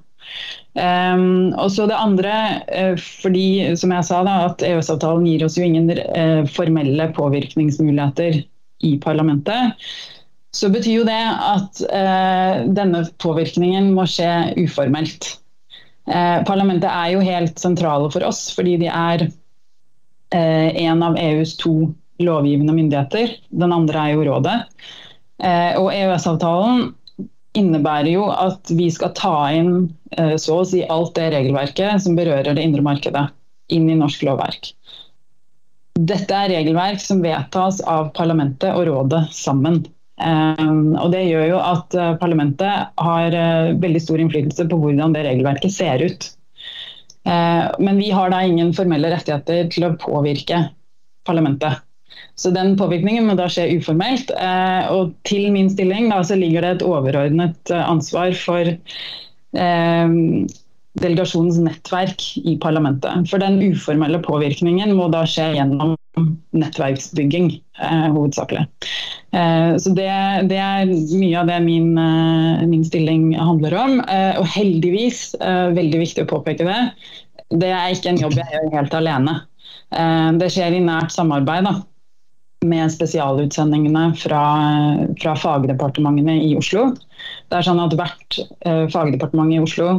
Um, 0.78 1.56
og 1.58 1.72
så 1.74 1.88
det 1.90 1.98
andre, 1.98 2.34
uh, 2.70 3.00
fordi 3.24 3.74
som 3.80 3.94
jeg 3.96 4.06
sa 4.06 4.22
da, 4.28 4.36
at 4.52 4.62
EØS-avtalen 4.66 5.26
gir 5.26 5.46
oss 5.48 5.58
jo 5.58 5.66
ingen 5.66 5.90
uh, 5.90 6.44
formelle 6.54 7.10
påvirkningsmuligheter 7.18 8.44
i 8.86 8.92
parlamentet. 9.02 9.88
Så 10.54 10.70
betyr 10.74 11.00
jo 11.00 11.08
det 11.08 11.18
at 11.18 11.82
uh, 11.90 12.68
denne 12.78 13.04
påvirkningen 13.24 13.90
må 13.96 14.06
skje 14.10 14.54
uformelt. 14.62 15.36
parlamentet 16.48 16.88
er 16.88 17.10
jo 17.12 17.20
helt 17.20 17.58
sentrale 17.60 18.08
for 18.14 18.24
oss, 18.24 18.46
fordi 18.56 18.78
de 18.80 18.88
er 18.88 19.26
en 20.32 21.02
av 21.04 21.18
EUs 21.20 21.58
to 21.60 21.90
lovgivende 22.24 22.72
myndigheter. 22.72 23.34
Den 23.52 23.74
andre 23.76 24.06
er 24.06 24.14
jo 24.14 24.24
rådet. 24.24 24.56
og 25.82 25.90
EØS-avtalen 25.92 26.94
innebærer 27.58 28.12
jo 28.12 28.28
at 28.32 28.72
vi 28.74 28.88
skal 28.94 29.14
ta 29.18 29.36
inn 29.56 29.90
eh, 30.18 30.36
så 30.40 30.62
å 30.62 30.68
si 30.68 30.84
alt 30.86 31.16
det 31.18 31.32
regelverket 31.34 32.04
som 32.04 32.18
berører 32.18 32.58
det 32.58 32.66
indre 32.66 32.86
markedet, 32.86 33.28
inn 33.74 33.90
i 33.92 33.98
norsk 34.00 34.26
lovverk. 34.28 34.72
Dette 35.98 36.34
er 36.38 36.54
regelverk 36.54 37.02
som 37.02 37.24
vedtas 37.24 37.82
av 37.90 38.12
parlamentet 38.18 38.70
og 38.76 38.86
rådet 38.90 39.26
sammen. 39.34 39.82
Um, 40.18 40.96
og 40.98 41.12
Det 41.14 41.24
gjør 41.28 41.46
jo 41.52 41.58
at 41.62 41.98
uh, 41.98 42.14
parlamentet 42.22 42.94
har 43.02 43.38
veldig 43.82 44.02
stor 44.02 44.22
innflytelse 44.22 44.66
på 44.70 44.80
hvordan 44.82 45.14
det 45.14 45.26
regelverket 45.28 45.74
ser 45.74 46.02
ut. 46.06 46.32
Men 47.28 47.98
vi 48.00 48.08
har 48.16 48.30
da 48.32 48.38
ingen 48.48 48.70
formelle 48.72 49.10
rettigheter 49.12 49.68
til 49.74 49.84
å 49.84 49.98
påvirke 50.00 50.62
parlamentet. 51.28 51.82
Så 52.38 52.52
den 52.54 52.76
påvirkningen 52.78 53.26
må 53.26 53.34
da 53.38 53.48
skje 53.50 53.66
uformelt. 53.80 54.30
Eh, 54.38 54.92
og 54.94 55.16
til 55.26 55.50
min 55.54 55.72
stilling 55.74 56.12
da, 56.12 56.22
så 56.22 56.38
ligger 56.38 56.62
det 56.62 56.76
et 56.76 56.86
overordnet 56.86 57.74
eh, 57.74 57.82
ansvar 57.82 58.36
for 58.38 58.70
eh, 58.70 60.12
delegasjonens 61.02 61.58
nettverk 61.66 62.28
i 62.44 62.54
parlamentet. 62.62 63.26
For 63.32 63.42
den 63.42 63.58
uformelle 63.66 64.22
påvirkningen 64.26 64.94
må 64.98 65.10
da 65.14 65.24
skje 65.30 65.50
gjennom 65.58 65.96
nettverksbygging, 66.58 67.52
eh, 67.82 68.06
hovedsakelig. 68.14 68.68
Eh, 69.34 69.74
så 69.82 69.98
det, 69.98 70.14
det, 70.54 70.62
er 70.62 70.94
mye 70.94 71.42
av 71.42 71.50
det 71.50 71.60
min, 71.66 71.92
min 72.70 72.86
stilling 72.86 73.32
handler 73.34 73.82
om. 73.82 74.00
og 74.38 74.46
heldigvis, 74.54 75.32
veldig 75.42 76.06
viktig 76.06 76.26
å 76.26 76.32
påpeke 76.38 76.70
det, 76.70 76.80
det 77.58 77.74
er 77.74 77.94
ikke 77.98 78.14
en 78.14 78.26
jobb 78.28 78.38
jeg 78.38 78.54
gjør 78.54 78.74
helt 78.78 78.98
alene. 78.98 79.40
det 80.38 80.50
skjer 80.54 80.76
i 80.78 80.86
nært 80.86 81.14
samarbeid. 81.16 81.66
da 81.66 81.80
med 82.66 82.92
spesialutsendingene 82.92 84.12
fra, 84.18 84.44
fra, 85.22 85.36
fagdepartementene 85.38 86.40
i 86.42 86.54
Oslo. 86.58 86.90
Det 87.50 87.60
er 87.60 87.68
sånn 87.68 87.82
at 87.84 87.96
Hvert 87.98 88.40
eh, 88.66 88.86
fagdepartement 88.94 89.54
i 89.54 89.60
Oslo, 89.62 89.90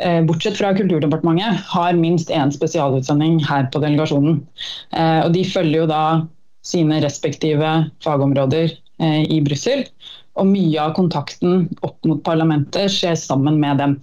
eh, 0.00 0.20
bortsett 0.24 0.56
fra 0.56 0.72
Kulturdepartementet, 0.76 1.66
har 1.74 1.98
minst 2.00 2.32
én 2.32 2.52
spesialutsending 2.54 3.42
her 3.44 3.68
på 3.72 3.82
delegasjonen. 3.84 4.40
Eh, 4.96 5.20
og 5.26 5.34
De 5.36 5.44
følger 5.44 5.82
jo 5.82 5.90
da 5.90 6.04
sine 6.64 7.02
respektive 7.04 7.74
fagområder 8.04 8.72
eh, 8.72 9.22
i 9.28 9.42
Brussel. 9.44 9.84
Og 10.38 10.48
mye 10.48 10.80
av 10.80 10.96
kontakten 10.96 11.68
opp 11.82 11.98
mot 12.06 12.24
parlamentet 12.24 12.92
skjer 12.94 13.18
sammen 13.18 13.60
med 13.60 13.82
dem 13.82 13.98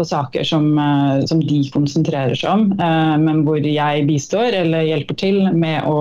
på 0.00 0.06
saker 0.08 0.46
som, 0.48 0.70
eh, 0.80 1.24
som, 1.28 1.42
de 1.44 1.62
konsentrerer 1.70 2.34
seg 2.34 2.50
om, 2.50 2.70
eh, 2.72 3.16
men 3.22 3.44
hvor 3.46 3.60
jeg 3.60 4.06
bistår 4.08 4.56
eller 4.64 4.88
hjelper 4.88 5.18
til 5.20 5.42
med 5.52 5.84
å 5.86 6.00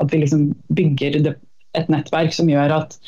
at 0.00 0.12
vi 0.12 0.22
liksom 0.24 0.50
bygger 0.74 1.20
et 1.78 1.92
nettverk 1.92 2.34
som 2.34 2.50
gjør 2.50 2.80
at 2.80 2.98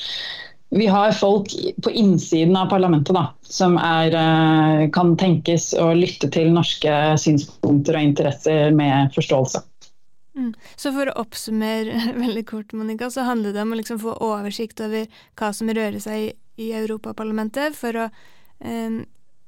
vi 0.73 0.87
har 0.89 1.13
folk 1.13 1.53
på 1.85 1.91
innsiden 1.91 2.57
av 2.57 2.71
parlamentet 2.73 3.13
da, 3.13 3.27
som 3.45 3.75
er, 3.77 4.15
eh, 4.17 4.87
kan 4.91 5.17
tenkes 5.21 5.75
å 5.77 5.91
lytte 5.93 6.31
til 6.33 6.49
norske 6.55 6.95
synspunkter 7.21 7.99
og 7.99 8.07
interesser 8.07 8.73
med 8.73 9.13
forståelse. 9.13 9.61
Mm. 10.33 10.55
Så 10.81 10.95
for 10.95 11.11
å 11.11 11.19
oppsummere 11.21 12.07
veldig 12.25 12.45
kort, 12.49 12.73
Monica, 12.73 13.11
så 13.13 13.27
handler 13.29 13.53
det 13.53 13.67
om 13.67 13.75
å 13.75 13.81
liksom 13.83 14.01
få 14.01 14.17
oversikt 14.25 14.81
over 14.81 15.05
hva 15.37 15.53
som 15.53 15.69
rører 15.69 16.01
seg 16.01 16.23
i, 16.23 16.33
i 16.57 16.71
Europaparlamentet, 16.81 17.77
for 17.77 18.07
å 18.07 18.09
eh, 18.09 19.03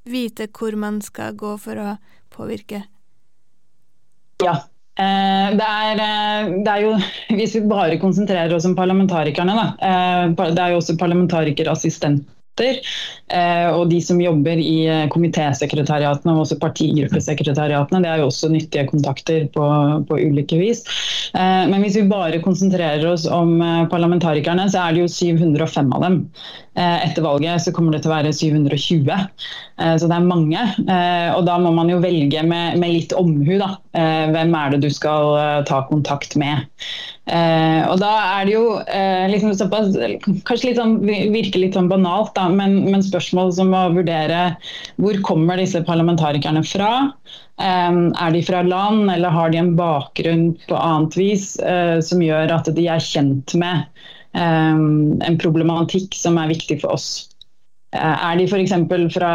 vite 0.05 0.49
hvor 0.53 0.77
man 0.77 1.01
skal 1.01 1.33
gå 1.33 1.55
for 1.57 1.81
å 1.81 1.97
påvirke. 2.29 2.83
Ja, 4.45 4.59
det 4.95 5.65
er, 5.65 5.99
eh, 5.99 6.51
det 6.63 6.71
er, 6.71 6.81
jo, 6.85 6.95
Hvis 7.35 7.55
vi 7.55 7.61
bare 7.67 7.99
konsentrerer 7.99 8.53
oss 8.55 8.65
om 8.65 8.75
parlamentarikerne, 8.75 9.55
da. 9.57 9.65
Eh, 9.75 10.53
det 10.55 10.61
er 10.61 10.71
jo 10.71 10.79
også 10.79 10.95
parlamentarikerassistenter. 12.55 12.81
Og 13.75 13.89
de 13.89 13.99
som 14.01 14.19
jobber 14.21 14.59
i 14.61 14.85
komitésekretariatene 15.09 16.33
og 16.35 16.43
også 16.45 16.59
partigruppesekretariatene. 16.61 18.03
Det 18.03 18.09
er 18.09 18.21
jo 18.21 18.27
også 18.29 18.49
nyttige 18.49 18.87
kontakter 18.87 19.47
på, 19.53 19.65
på 20.07 20.19
ulike 20.19 20.57
vis. 20.59 20.83
Men 21.33 21.81
hvis 21.81 21.97
vi 21.97 22.05
bare 22.09 22.41
konsentrerer 22.43 23.05
oss 23.09 23.25
om 23.27 23.57
parlamentarikerne, 23.91 24.69
så 24.69 24.85
er 24.85 24.93
det 24.93 25.05
jo 25.05 25.07
705 25.09 25.91
av 25.95 26.05
dem. 26.05 26.19
Etter 26.75 27.23
valget 27.23 27.63
så 27.63 27.73
kommer 27.73 27.95
det 27.95 28.03
til 28.03 28.11
å 28.11 28.15
være 28.17 28.33
720, 28.35 29.09
så 29.79 30.05
det 30.05 30.15
er 30.15 30.29
mange. 30.29 30.61
Og 31.35 31.41
da 31.47 31.57
må 31.63 31.73
man 31.75 31.89
jo 31.89 32.01
velge 32.03 32.45
med, 32.45 32.77
med 32.77 32.93
litt 32.93 33.15
omhu, 33.17 33.55
da. 33.61 33.73
Hvem 34.35 34.55
er 34.59 34.75
det 34.75 34.83
du 34.85 34.89
skal 34.93 35.63
ta 35.65 35.81
kontakt 35.89 36.37
med? 36.39 36.67
Og 37.25 37.95
da 37.97 38.09
er 38.37 38.45
det 38.45 38.51
jo 38.53 38.65
liksom 39.31 39.55
såpass 39.57 39.95
Kanskje 40.45 40.67
litt 40.67 40.77
sånn, 40.77 40.99
virker 41.33 41.63
litt 41.63 41.73
sånn 41.73 41.89
banalt, 41.89 42.35
da, 42.37 42.43
men, 42.53 42.83
men 42.85 43.01
spørsmål 43.01 43.49
som 43.57 43.73
å 43.73 43.87
vurdere 43.95 44.43
hvor 45.01 45.17
kommer 45.25 45.57
disse 45.57 45.81
parlamentarikerne 45.87 46.61
fra? 46.69 46.91
Er 47.57 48.35
de 48.35 48.43
fra 48.45 48.61
land, 48.67 49.09
eller 49.09 49.33
har 49.33 49.49
de 49.49 49.63
en 49.63 49.73
bakgrunn 49.79 50.51
på 50.69 50.77
annet 50.77 51.17
vis 51.17 51.55
som 52.05 52.21
gjør 52.21 52.53
at 52.59 52.69
de 52.77 52.85
er 52.93 53.01
kjent 53.01 53.57
med 53.57 53.87
Ehm, 54.35 55.21
en 55.23 55.37
problematikk 55.39 56.15
som 56.17 56.37
er 56.41 56.51
viktig 56.51 56.81
for 56.83 56.95
oss. 56.97 57.29
Er 57.95 58.35
de 58.35 58.47
f.eks. 58.49 58.73
fra 59.15 59.31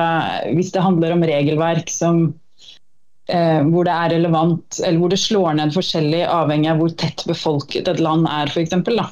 Hvis 0.53 0.73
det 0.75 0.85
handler 0.85 1.15
om 1.15 1.25
regelverk 1.25 1.89
som, 1.93 2.35
eh, 3.31 3.63
hvor 3.71 3.87
det 3.89 3.95
er 3.95 4.13
relevant, 4.17 4.81
eller 4.83 5.01
hvor 5.01 5.13
det 5.13 5.21
slår 5.23 5.57
ned 5.61 5.75
forskjellig 5.77 6.25
avhengig 6.27 6.73
av 6.73 6.83
hvor 6.83 6.93
tett 7.01 7.25
befolket 7.29 7.89
et 7.91 8.03
land 8.03 8.29
er, 8.31 8.53
for 8.53 8.63
eksempel, 8.63 9.01
da. 9.03 9.09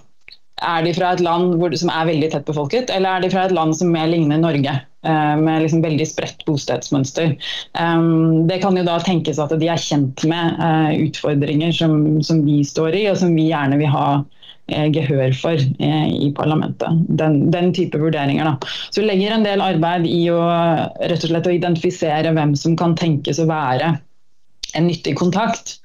Er 0.69 0.83
de 0.83 0.93
fra 0.97 1.13
et 1.15 1.23
land 1.23 1.55
hvor, 1.61 1.75
som 1.79 1.91
er 1.95 2.09
veldig 2.09 2.33
tett 2.33 2.47
befolket, 2.49 2.91
eller 2.91 3.17
er 3.19 3.25
de 3.25 3.31
fra 3.31 3.47
et 3.47 3.55
land 3.55 3.77
som 3.79 3.93
mer 3.95 4.09
ligner 4.11 4.41
Norge? 4.43 4.75
Eh, 5.07 5.35
med 5.39 5.63
liksom 5.63 5.85
veldig 5.85 6.09
spredt 6.11 6.43
bostedsmønster. 6.49 7.37
Um, 7.79 8.49
det 8.51 8.59
kan 8.65 8.75
jo 8.75 8.83
da 8.83 8.97
tenkes 8.99 9.39
at 9.39 9.55
de 9.55 9.69
er 9.71 9.79
kjent 9.79 10.25
med 10.27 10.59
uh, 10.59 10.91
utfordringer 10.99 11.71
som, 11.77 11.95
som, 12.27 12.43
vi 12.43 12.65
står 12.67 12.99
i, 12.99 13.05
og 13.13 13.21
som 13.21 13.31
vi 13.39 13.47
gjerne 13.53 13.79
vil 13.79 13.95
ha 13.95 14.09
Eh, 14.69 14.91
gehør 14.93 15.33
for 15.33 15.57
eh, 15.57 16.09
i 16.13 16.29
parlamentet. 16.37 17.05
Den, 17.09 17.39
den, 17.51 17.71
type 17.73 17.97
vurderinger. 17.97 18.45
Da. 18.45 18.69
Så 18.93 19.01
vi 19.01 19.07
legger 19.09 19.33
en 19.33 19.47
del 19.47 19.63
arbeid 19.65 20.05
i 20.05 20.27
å, 20.29 20.43
rett 21.01 21.25
og 21.25 21.31
slett, 21.31 21.49
å 21.49 21.55
identifisere 21.57 22.35
hvem 22.37 22.53
som 22.59 22.75
kan 22.77 22.93
tenkes 22.99 23.41
å 23.41 23.49
være 23.49 23.95
en 24.77 24.89
nyttig 24.89 25.15
kontakt. 25.19 25.79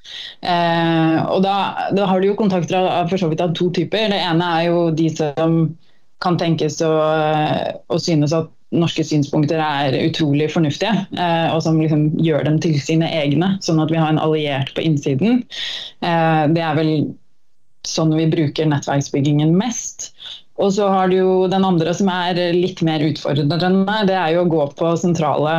Eh, 0.44 1.16
og 1.24 1.42
da, 1.44 1.54
da, 1.96 2.08
har 2.10 2.20
du 2.20 2.28
jo 2.28 2.38
kontakter 2.38 2.76
av, 2.80 3.08
for 3.12 3.20
så 3.20 3.30
vidt 3.30 3.42
av 3.44 3.54
to 3.56 3.70
typer. 3.74 4.10
Det 4.12 4.20
ene 4.20 4.50
er 4.58 4.68
jo 4.68 4.90
de 4.94 5.08
som 5.14 5.56
kan 6.24 6.36
tenkes 6.40 6.80
å, 6.84 6.92
å 7.88 8.00
synes 8.00 8.32
at 8.36 8.50
norske 8.74 9.04
synspunkter 9.06 9.60
er 9.62 9.94
utrolig 10.02 10.48
fornuftige, 10.52 11.04
eh, 11.14 11.48
og 11.54 11.62
som 11.62 11.78
liksom 11.80 12.08
gjør 12.22 12.46
dem 12.48 12.56
til 12.62 12.78
sine 12.82 13.08
egne, 13.22 13.54
sånn 13.64 13.82
at 13.82 13.92
vi 13.92 14.00
har 14.00 14.10
en 14.10 14.22
alliert 14.22 14.72
på 14.74 14.82
innsiden. 14.84 15.44
Eh, 16.02 16.44
det 16.54 16.64
er 16.64 16.78
vel 16.78 16.94
sånn 17.86 18.14
vi 18.16 18.26
bruker 18.32 18.68
nettverksbyggingen 18.70 19.54
mest. 19.56 20.10
Og 20.62 20.72
så 20.76 20.86
har 20.88 21.10
du 21.10 21.18
jo 21.18 21.32
den 21.50 21.66
andre 21.66 21.92
som 21.96 22.08
er 22.12 22.38
litt 22.54 22.80
mer 22.86 23.02
utfordrende. 23.02 23.58
Det 24.08 24.16
er 24.16 24.34
jo 24.34 24.44
å 24.44 24.50
gå 24.50 24.66
på 24.78 24.92
sentrale 25.00 25.54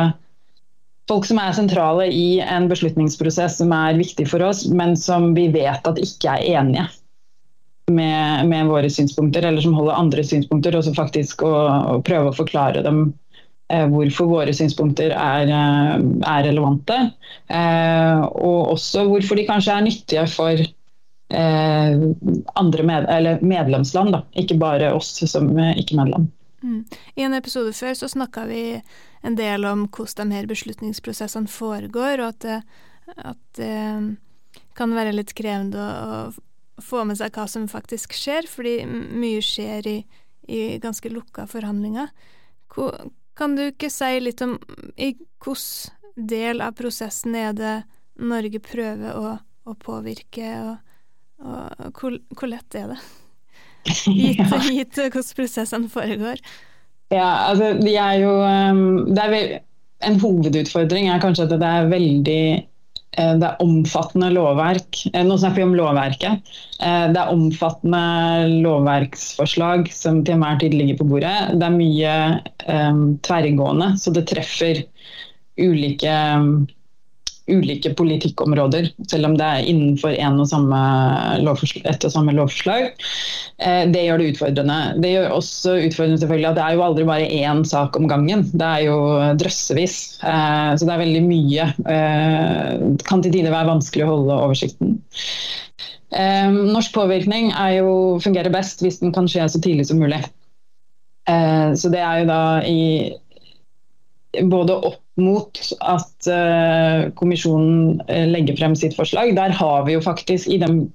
folk 1.08 1.26
som 1.28 1.38
er 1.42 1.54
sentrale 1.56 2.06
i 2.12 2.40
en 2.42 2.68
beslutningsprosess 2.70 3.60
som 3.60 3.72
er 3.74 3.98
viktig 3.98 4.26
for 4.30 4.42
oss, 4.46 4.64
men 4.66 4.96
som 4.98 5.32
vi 5.36 5.48
vet 5.54 5.86
at 5.86 6.00
ikke 6.02 6.38
er 6.38 6.60
enige 6.60 6.86
med, 7.90 8.48
med 8.48 8.66
våre 8.66 8.90
synspunkter, 8.90 9.44
eller 9.46 9.62
som 9.62 9.74
holder 9.74 10.00
andre 10.00 10.24
synspunkter, 10.26 10.76
og 10.76 10.84
så 10.84 10.94
faktisk 10.96 11.44
å, 11.46 11.52
å 11.96 12.00
prøve 12.06 12.32
å 12.32 12.36
forklare 12.36 12.82
dem 12.86 13.04
eh, 13.72 13.86
hvorfor 13.92 14.30
våre 14.30 14.54
synspunkter 14.56 15.14
er, 15.14 15.46
eh, 15.46 16.06
er 16.26 16.46
relevante. 16.48 16.98
Eh, 17.46 18.24
og 18.26 18.74
også 18.74 19.06
hvorfor 19.10 19.38
de 19.38 19.46
kanskje 19.46 19.76
er 19.76 19.86
nyttige 19.86 20.26
for 20.32 20.62
eh, 20.62 22.06
andre 22.58 22.88
med, 22.90 23.46
medlemsland, 23.46 24.16
da. 24.18 24.24
ikke 24.34 24.58
bare 24.58 24.94
oss 24.96 25.14
som 25.22 25.52
ikke-medlem. 25.54 26.26
Mm. 26.66 26.82
I 27.14 27.28
en 27.28 27.36
episode 27.36 27.70
før 27.76 27.94
så 27.94 28.08
snakka 28.10 28.48
vi 28.48 28.62
en 29.26 29.38
del 29.38 29.66
om 29.68 29.86
hvordan 29.90 30.30
de 30.30 30.38
her 30.38 30.48
beslutningsprosessene 30.50 31.50
foregår, 31.50 32.22
og 32.22 32.28
at 32.34 32.40
det, 32.44 32.58
at 33.16 33.42
det 33.58 33.74
kan 34.76 34.94
være 34.96 35.14
litt 35.16 35.34
krevende 35.36 35.82
å, 35.82 36.22
å, 36.28 36.82
få 36.84 37.06
med 37.08 37.16
seg 37.16 37.32
hva 37.32 37.46
som 37.48 37.68
faktisk 37.72 38.12
skjer, 38.12 38.48
fordi 38.50 38.78
mye 38.86 39.40
skjer 39.44 39.86
i, 39.88 39.98
i 40.52 40.62
ganske 40.82 41.08
lukka 41.08 41.46
forhandlinger. 41.48 42.10
Kan 43.36 43.56
du 43.56 43.66
ikke 43.70 43.88
si 43.92 44.18
litt 44.20 44.42
om 44.44 44.58
i 44.96 45.14
hvilken 45.16 45.94
del 46.16 46.62
av 46.64 46.76
prosessen 46.76 47.34
er 47.36 47.56
det 47.56 47.76
Norge 48.16 48.60
prøver 48.64 49.16
å, 49.16 49.32
å 49.68 49.74
påvirke, 49.80 50.52
og 50.64 50.76
og 51.44 52.00
hvor, 52.00 52.16
hvor 52.32 52.50
lett 52.50 52.76
er 52.78 52.94
det? 52.94 53.00
Gitt, 54.06 54.40
gitt 54.72 54.96
hvordan 54.98 55.34
prosessene 55.38 55.90
foregår. 55.92 56.40
Ja, 57.14 57.26
altså 57.52 57.74
de 57.78 57.92
er 57.94 58.16
jo 58.18 58.32
um, 58.42 58.86
det 59.14 59.22
er 59.22 59.30
vel, 59.32 59.52
En 60.06 60.18
hovedutfordring 60.20 61.08
er 61.08 61.22
kanskje 61.22 61.46
at 61.46 61.54
det 61.54 61.68
er 61.68 61.86
veldig 61.88 62.40
eh, 63.16 63.34
det 63.40 63.46
er 63.46 63.62
omfattende 63.64 64.28
lovverk. 64.34 64.98
Eh, 65.08 65.22
nå 65.24 65.38
snakker 65.40 65.62
vi 65.62 65.64
om 65.64 65.72
lovverket. 65.78 66.50
Eh, 66.84 67.06
det 67.14 67.22
er 67.22 67.32
omfattende 67.32 68.02
lovverksforslag 68.66 69.88
som 69.96 70.20
til 70.20 70.36
enhver 70.36 70.60
tid 70.60 70.76
ligger 70.76 71.00
på 71.00 71.08
bordet. 71.14 71.32
Det 71.56 71.64
er 71.64 71.78
mye 71.78 72.12
um, 72.68 73.00
tverrgående, 73.24 73.94
så 74.02 74.12
det 74.12 74.26
treffer 74.28 74.82
ulike 75.56 76.12
um, 76.36 76.66
ulike 77.46 77.92
politikkområder, 77.94 78.88
selv 79.10 79.28
om 79.28 79.36
det 79.38 79.46
er 79.46 79.68
innenfor 79.70 80.14
en 80.18 80.40
og 80.42 80.48
samme 80.50 80.78
et 81.38 82.06
og 82.06 82.12
samme 82.12 82.34
lovforslag. 82.34 82.88
Eh, 83.62 83.84
det 83.92 84.02
gjør 84.06 84.20
det 84.20 84.30
utfordrende. 84.32 84.78
Det 85.02 85.12
gjør 85.12 85.36
også 85.36 85.76
utfordrende 85.86 86.20
selvfølgelig 86.22 86.48
at 86.50 86.58
det 86.58 86.64
er 86.64 86.76
jo 86.76 86.86
aldri 86.86 87.06
bare 87.08 87.28
én 87.30 87.62
sak 87.68 87.98
om 87.98 88.08
gangen. 88.10 88.46
Det 88.52 88.66
er 88.66 88.86
jo 88.88 88.98
drøssevis. 89.38 89.98
Eh, 90.26 90.72
så 90.74 90.88
det 90.88 90.96
er 90.96 91.04
veldig 91.04 91.22
mye. 91.28 91.68
Det 91.78 92.00
eh, 92.00 93.06
kan 93.06 93.22
til 93.22 93.34
tider 93.36 93.54
være 93.54 93.70
vanskelig 93.70 94.06
å 94.06 94.12
holde 94.14 94.40
oversikten. 94.48 94.98
Norsk 96.16 96.94
påvirkning 96.94 97.50
jo, 97.74 97.88
fungerer 98.22 98.52
best 98.54 98.80
hvis 98.80 99.00
den 99.02 99.10
kan 99.12 99.26
skje 99.28 99.48
så 99.52 99.58
tidlig 99.60 99.88
som 99.88 99.98
mulig. 100.00 100.20
Så 101.26 101.90
det 101.92 101.98
er 102.00 102.22
jo 102.22 102.28
da 102.30 102.38
i 102.64 104.46
både 104.46 104.78
opp 104.78 105.02
mot 105.20 105.60
at 105.80 106.28
uh, 106.28 107.08
kommisjonen 107.18 108.02
uh, 108.10 108.26
legger 108.28 108.58
frem 108.58 108.76
sitt 108.78 108.96
forslag. 108.98 109.34
Der 109.38 109.54
har 109.56 109.86
vi 109.86 109.96
jo 109.96 110.02
faktisk 110.04 110.50
i 110.52 110.58
den, 110.62 110.86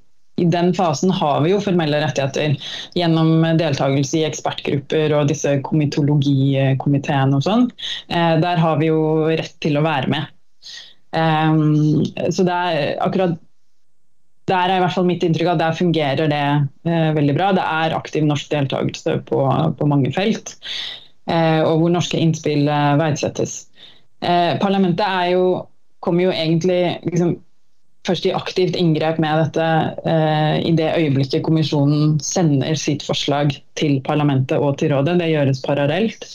i 0.41 0.47
den 0.49 0.73
fasen 0.77 1.13
har 1.15 1.41
vi 1.45 1.53
jo 1.53 1.61
formelle 1.63 2.01
rettigheter 2.03 2.57
gjennom 2.97 3.45
deltakelse 3.59 4.21
i 4.21 4.25
ekspertgrupper 4.29 5.15
og 5.17 5.31
disse 5.31 5.57
komitologikomiteene 5.65 7.39
og 7.39 7.47
sånn. 7.47 7.69
Uh, 8.13 8.37
der 8.43 8.61
har 8.61 8.81
vi 8.81 8.91
jo 8.91 9.01
rett 9.31 9.57
til 9.63 9.79
å 9.79 9.85
være 9.85 10.13
med. 10.13 10.29
Um, 11.11 12.05
så 12.31 12.45
det 12.47 12.55
er 12.55 12.93
akkurat 13.03 13.35
der 14.49 14.71
er 14.71 14.79
i 14.79 14.83
hvert 14.83 14.95
fall 14.95 15.07
mitt 15.07 15.23
inntrykk 15.25 15.53
at 15.53 15.61
der 15.61 15.77
fungerer 15.77 16.31
det 16.31 16.45
eh, 16.89 17.09
veldig 17.15 17.35
bra. 17.37 17.51
Det 17.55 17.65
er 17.65 17.95
aktiv 17.97 18.25
norsk 18.27 18.49
deltakelse 18.51 19.19
på, 19.29 19.41
på 19.77 19.89
mange 19.89 20.11
felt. 20.15 20.55
Eh, 21.29 21.61
og 21.61 21.83
hvor 21.83 21.93
norske 21.93 22.19
innspill 22.19 22.67
eh, 22.67 22.95
verdsettes. 22.99 23.59
Eh, 24.21 24.57
parlamentet 24.61 25.05
er 25.05 25.31
jo, 25.33 25.45
kommer 25.99 26.27
jo 26.27 26.33
egentlig 26.33 26.81
liksom, 27.07 27.35
først 28.07 28.25
i 28.25 28.33
aktivt 28.37 28.77
inngrep 28.79 29.19
med 29.21 29.43
dette 29.45 29.67
eh, 30.09 30.57
i 30.65 30.73
det 30.77 30.91
øyeblikket 30.97 31.45
kommisjonen 31.45 32.19
sender 32.25 32.77
sitt 32.79 33.05
forslag 33.05 33.55
til 33.79 33.99
parlamentet 34.05 34.57
og 34.61 34.77
til 34.81 34.93
rådet. 34.93 35.19
Det 35.21 35.31
gjøres 35.33 35.63
parallelt. 35.65 36.27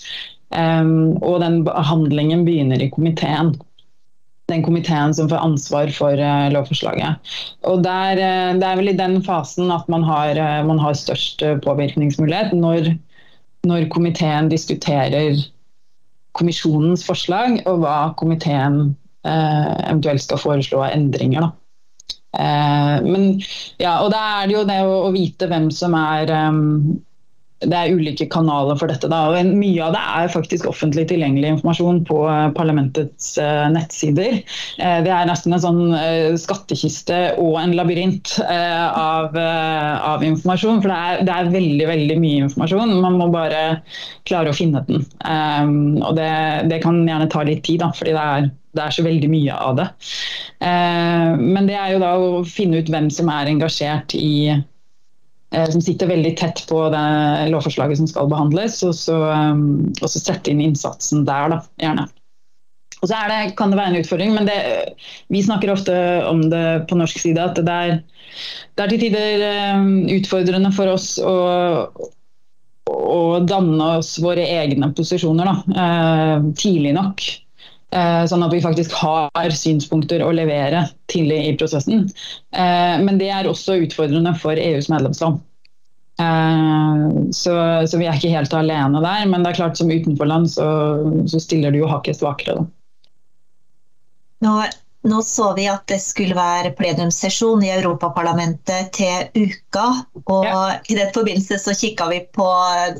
Um, 0.54 1.16
og 1.26 1.40
den 1.42 1.64
behandlingen 1.66 2.44
begynner 2.46 2.78
i 2.78 2.86
komiteen. 2.92 3.56
Den 4.46 4.62
komiteen 4.62 5.10
som 5.10 5.26
får 5.26 5.42
ansvar 5.42 5.90
for 5.90 6.22
uh, 6.22 6.46
lovforslaget. 6.54 7.18
Og 7.66 7.82
der, 7.82 8.14
uh, 8.14 8.52
Det 8.54 8.68
er 8.68 8.78
vel 8.78 8.92
i 8.92 8.94
den 8.94 9.18
fasen 9.26 9.72
at 9.74 9.88
man 9.90 10.06
har, 10.06 10.38
uh, 10.38 10.62
man 10.68 10.78
har 10.78 10.94
størst 10.94 11.42
påvirkningsmulighet. 11.66 12.54
Når 12.54 12.94
når 13.66 13.88
komiteen 13.92 14.50
diskuterer 14.52 15.40
kommisjonens 16.36 17.04
forslag, 17.06 17.60
og 17.68 17.82
hva 17.84 17.96
komiteen 18.20 18.80
eh, 19.26 19.72
eventuelt 19.86 20.24
skal 20.24 20.42
foreslå 20.42 20.82
av 20.84 20.92
endringer. 20.96 21.48
Eh, 22.36 22.96
men 23.06 23.28
ja, 23.80 23.98
og 24.02 24.10
da 24.12 24.22
er 24.40 24.48
det 24.48 24.56
jo 24.58 24.64
det 24.68 24.80
å, 24.84 24.96
å 25.08 25.12
vite 25.14 25.48
hvem 25.50 25.70
som 25.74 25.96
er 25.98 26.32
um, 26.50 26.98
det 27.64 27.72
er 27.72 27.94
ulike 27.96 28.26
kanaler 28.28 28.76
for 28.76 28.90
dette. 28.90 29.08
Da. 29.08 29.20
og 29.30 29.54
Mye 29.56 29.86
av 29.86 29.94
det 29.94 30.02
er 30.02 30.32
faktisk 30.32 30.66
offentlig 30.68 31.06
tilgjengelig 31.08 31.54
informasjon 31.54 32.02
på 32.08 32.18
eh, 32.28 32.48
parlamentets 32.56 33.30
uh, 33.40 33.68
nettsider. 33.72 34.42
Uh, 34.76 34.98
det 35.06 35.12
er 35.14 35.28
nesten 35.30 35.56
en 35.56 35.62
sånn 35.62 35.80
skattkiste 36.40 37.20
og 37.40 37.56
en 37.62 37.72
labyrint 37.78 38.34
av, 38.44 39.32
av, 39.36 40.24
informasjon. 40.26 40.82
For 40.84 40.92
det 40.92 40.98
er, 40.98 41.24
det 41.24 41.32
er, 41.32 41.50
veldig 41.56 41.88
veldig 41.88 42.18
mye 42.20 42.44
informasjon. 42.44 42.94
Man 43.00 43.18
må 43.20 43.30
bare 43.32 43.80
klare 44.28 44.52
å 44.52 44.56
finne 44.56 44.84
den. 44.88 45.06
Um, 45.24 45.96
og 46.02 46.16
det, 46.18 46.30
det, 46.70 46.82
kan 46.84 47.00
gjerne 47.08 47.30
ta 47.32 47.44
litt 47.46 47.64
tid, 47.66 47.80
da, 47.84 47.92
fordi 47.96 48.12
det 48.16 48.28
er, 48.36 48.48
det 48.76 48.84
er 48.84 48.96
så 48.98 49.06
veldig 49.06 49.32
mye 49.32 49.56
av 49.56 49.80
det. 49.80 49.90
men 50.60 51.68
det 51.68 51.76
er 51.78 51.94
jo 51.94 52.00
da 52.02 52.10
å 52.20 52.40
finne 52.48 52.82
ut 52.82 52.90
hvem 52.92 53.08
som 53.12 53.30
er 53.32 53.48
engasjert 53.48 54.14
i 54.18 54.56
Eh, 54.56 54.75
som 55.72 55.82
sitter 55.84 56.10
veldig 56.10 56.34
tett 56.38 56.62
på 56.68 56.82
det 56.92 57.06
lovforslaget 57.52 58.00
som 58.00 58.10
skal 58.10 58.30
behandles, 58.32 58.80
og 58.86 58.94
så, 58.98 59.16
um, 59.32 59.88
og 60.00 60.10
så 60.12 60.20
sette 60.20 60.52
inn 60.52 60.62
innsatsen 60.64 61.24
der, 61.28 61.54
da, 61.54 61.60
gjerne. 61.82 62.06
Og 63.02 63.10
så 63.10 63.22
det, 63.28 63.54
kan 63.58 63.72
det 63.72 63.78
være 63.78 63.92
en 63.92 64.00
utfordring, 64.00 64.34
men 64.34 64.48
det, 64.48 64.58
vi 65.32 65.42
snakker 65.44 65.72
ofte 65.72 65.94
om 66.26 66.46
det 66.50 66.88
på 66.90 66.98
norsk 66.98 67.20
side, 67.22 67.42
at 67.42 67.58
det 67.60 67.78
er, 67.88 67.98
det 68.76 68.84
er 68.84 68.92
til 68.92 69.02
tider 69.04 69.46
um, 69.76 69.90
utfordrende 70.16 70.72
for 70.74 70.92
oss 70.94 71.14
å, 71.20 71.34
å 72.92 73.20
danne 73.44 73.90
oss 74.00 74.16
våre 74.24 74.46
egne 74.60 74.92
posisjoner 74.96 75.52
da, 75.52 75.56
uh, 75.76 76.48
tidlig 76.56 76.96
nok. 76.96 77.28
Eh, 77.96 78.22
sånn 78.28 78.44
at 78.44 78.52
vi 78.52 78.60
faktisk 78.60 78.92
har 78.98 79.54
synspunkter 79.56 80.24
å 80.24 80.32
levere 80.34 80.84
tidlig 81.12 81.38
i 81.46 81.52
prosessen. 81.56 82.08
Eh, 82.52 82.96
men 83.02 83.20
det 83.20 83.30
er 83.32 83.48
også 83.48 83.78
utfordrende 83.86 84.34
for 84.40 84.58
EUs 84.60 84.90
medlemsland. 84.92 85.40
Eh, 86.20 87.04
så, 87.36 87.54
så, 87.88 88.00
vi 88.00 88.08
er 88.08 88.18
ikke 88.18 88.34
helt 88.34 88.56
alene 88.56 89.00
der, 89.04 89.28
men 89.30 89.44
det 89.44 89.54
er 89.54 89.60
klart 89.62 89.80
som 89.80 89.92
utenforland 89.92 90.50
så, 90.52 90.66
så 91.30 91.40
stiller 91.40 91.72
du 91.72 91.80
jo 91.84 91.92
hakket 91.92 92.20
svakere. 92.20 92.58
Da. 92.58 92.66
Nå 94.44 94.58
nå 95.08 95.22
så 95.22 95.52
vi 95.56 95.66
at 95.70 95.86
det 95.90 95.98
skulle 96.02 96.36
være 96.36 96.72
plenumssesjon 96.78 97.62
i 97.64 97.72
Europaparlamentet 97.74 98.92
til 98.96 99.46
uka. 99.46 99.86
og 100.26 100.44
ja. 100.46 100.60
I 100.88 100.98
den 100.98 101.12
forbindelse 101.14 101.58
så 101.62 101.74
kikka 101.76 102.08
vi 102.10 102.20
på 102.34 102.46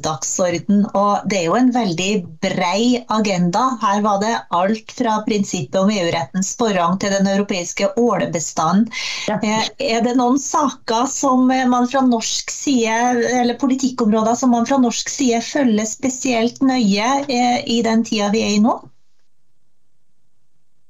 dagsorden, 0.05 0.85
og 0.95 1.27
det 1.31 1.41
er 1.41 1.47
jo 1.49 1.59
en 1.59 1.73
veldig 1.75 2.11
brei 2.43 3.03
agenda. 3.19 3.65
Her 3.83 4.03
var 4.05 4.21
det 4.23 4.35
alt 4.55 4.95
fra 4.97 5.19
prinsippet 5.27 5.81
om 5.81 5.91
EU-rettens 5.93 6.55
forrang 6.59 6.99
til 7.03 7.15
den 7.15 7.29
europeiske 7.31 7.93
ålebestanden. 8.01 8.89
Ja. 9.29 9.39
Eh, 9.43 9.71
er 9.97 10.03
det 10.07 10.17
noen 10.19 10.39
saker 10.41 11.07
som 11.11 11.47
man 11.47 11.89
fra 11.91 12.03
norsk 12.07 12.51
side, 12.53 12.97
eller 13.41 13.59
politikkområder 13.61 14.39
som 14.39 14.55
man 14.55 14.67
fra 14.69 14.79
norsk 14.83 15.11
side 15.11 15.43
følger 15.45 15.89
spesielt 15.89 16.63
nøye 16.63 17.09
eh, 17.27 17.59
i 17.67 17.83
den 17.87 18.05
tida 18.07 18.31
vi 18.35 18.45
er 18.47 18.57
i 18.57 18.63
nå? 18.63 18.79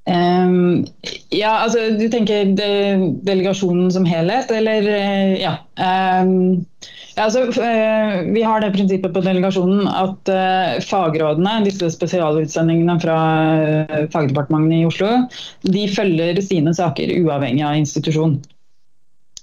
Um, 0.07 0.87
ja, 1.35 1.51
altså 1.65 1.89
du 1.99 2.05
tenker 2.07 2.53
de, 2.55 2.67
delegasjonen 3.27 3.89
som 3.91 4.05
helhet, 4.07 4.53
eller 4.55 4.87
uh, 4.87 5.33
ja. 5.35 5.57
Um, 5.75 6.63
ja 7.17 7.25
altså, 7.25 7.43
uh, 7.51 8.21
vi 8.31 8.45
har 8.47 8.63
det 8.63 8.71
prinsippet 8.77 9.17
på 9.17 9.25
delegasjonen 9.27 9.89
at 9.91 10.31
uh, 10.31 10.77
fagrådene, 10.87 11.57
disse 11.67 11.91
spesialutsendingene 11.97 12.99
fra 13.03 13.19
fagdepartementene 14.15 14.85
i 14.85 14.87
Oslo, 14.87 15.11
de 15.67 15.89
følger 15.91 16.39
sine 16.45 16.75
saker 16.77 17.17
uavhengig 17.25 17.67
av 17.67 17.81
institusjon. 17.81 18.39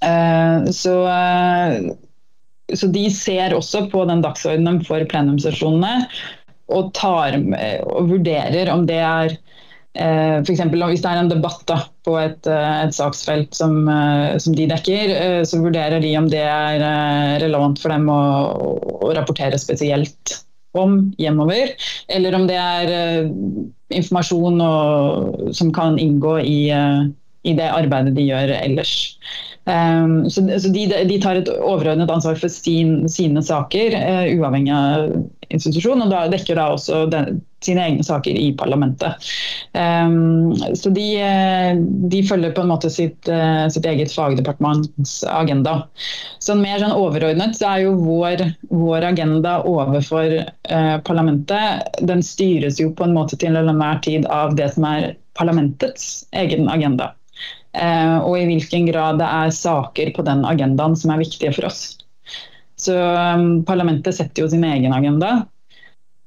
så, 0.03 0.93
så 2.75 2.87
de 2.91 3.03
ser 3.15 3.53
også 3.55 3.85
på 3.91 4.01
den 4.09 4.19
dagsordenen 4.23 4.81
for 4.83 5.05
plenumssesjonene 5.07 5.93
og, 6.67 6.89
tar, 6.97 7.37
og 7.87 8.09
vurderer 8.11 8.71
om 8.73 8.83
det 8.89 8.99
er 8.99 9.37
Eh, 9.93 10.39
F.eks. 10.41 10.61
hvis 10.73 11.03
det 11.03 11.09
er 11.09 11.19
en 11.21 11.29
debatt 11.29 11.61
da, 11.69 11.77
på 12.05 12.15
et, 12.17 12.47
eh, 12.49 12.77
et 12.81 12.95
saksfelt 12.95 13.53
som, 13.53 13.83
eh, 13.89 14.39
som, 14.41 14.55
de 14.57 14.65
dekker, 14.71 15.13
så 15.45 15.61
vurderer 15.61 16.01
de 16.01 16.15
om 16.17 16.29
det 16.31 16.41
er 16.41 16.81
relevant 17.43 17.77
for 17.81 17.93
dem 17.93 18.09
å, 18.09 18.21
å 19.05 19.13
rapportere 19.13 19.59
spesielt 19.61 20.39
om 20.73 21.11
hjemover, 21.21 21.75
eller 22.09 22.33
om 22.33 22.47
det 22.49 22.57
er 22.57 23.27
informasjon 23.93 24.63
og, 24.65 25.51
som 25.53 25.69
kan 25.75 25.99
inngå 26.01 26.39
i, 26.41 26.57
i, 26.73 27.53
det 27.53 27.69
arbeidet 27.69 28.15
de 28.17 28.25
gjør 28.25 28.55
ellers. 28.57 28.95
Um, 29.65 30.29
så, 30.29 30.59
så 30.59 30.69
de, 30.69 30.87
de, 31.07 31.17
tar 31.23 31.39
et 31.39 31.49
overordnet 31.53 32.11
ansvar 32.11 32.35
for 32.35 32.51
sin, 32.51 33.05
sine 33.09 33.43
saker, 33.43 33.95
uh, 33.95 34.25
uavhengig 34.35 34.73
av 34.75 35.13
institusjon, 35.53 36.03
og 36.03 36.11
da 36.11 36.25
dekker 36.31 36.57
da 36.59 36.65
også 36.73 37.05
den, 37.11 37.39
sine 37.63 37.85
egne 37.85 38.03
saker 38.03 38.35
i 38.35 38.49
parlamentet. 38.59 39.29
Um, 39.71 40.51
så 40.75 40.91
de, 40.93 41.05
eh, 41.21 41.77
de, 42.11 42.19
følger 42.27 42.51
på 42.51 42.65
en 42.65 42.73
måte 42.73 42.91
sitt, 42.91 43.29
uh, 43.29 43.69
sitt 43.71 43.87
eget 43.87 44.11
fagdepartements 44.11 45.21
agenda. 45.31 45.77
Så 46.43 46.57
mer 46.59 46.81
sånn 46.83 46.95
overordnet 46.97 47.55
så 47.55 47.71
er 47.71 47.85
jo 47.85 47.95
vår, 48.01 48.43
vår 48.73 49.07
agenda 49.13 49.59
overfor 49.69 50.39
uh, 50.43 50.97
parlamentet 51.07 52.01
Den 52.03 52.23
styres 52.25 52.81
jo 52.81 52.91
på 52.91 53.07
en 53.07 53.15
måte 53.15 53.39
til 53.39 53.55
enhver 53.55 54.03
tid 54.03 54.27
av 54.27 54.57
det 54.59 54.73
som 54.75 54.87
er 54.91 55.13
parlamentets 55.39 56.25
egen 56.35 56.67
agenda. 56.69 57.13
Uh, 57.73 58.21
og 58.21 58.37
i 58.37 58.45
hvilken 58.45 58.85
grad 58.91 59.17
det 59.17 59.25
er 59.25 59.53
saker 59.55 60.11
på 60.13 60.25
den 60.27 60.43
agendaen 60.45 60.93
som 60.99 61.13
er 61.13 61.23
viktige 61.23 61.53
for 61.55 61.71
oss. 61.71 61.95
Så 62.77 62.93
um, 62.93 63.63
Parlamentet 63.65 64.13
setter 64.13 64.43
jo 64.43 64.49
sin 64.51 64.65
egen 64.67 64.93
agenda. 64.93 65.43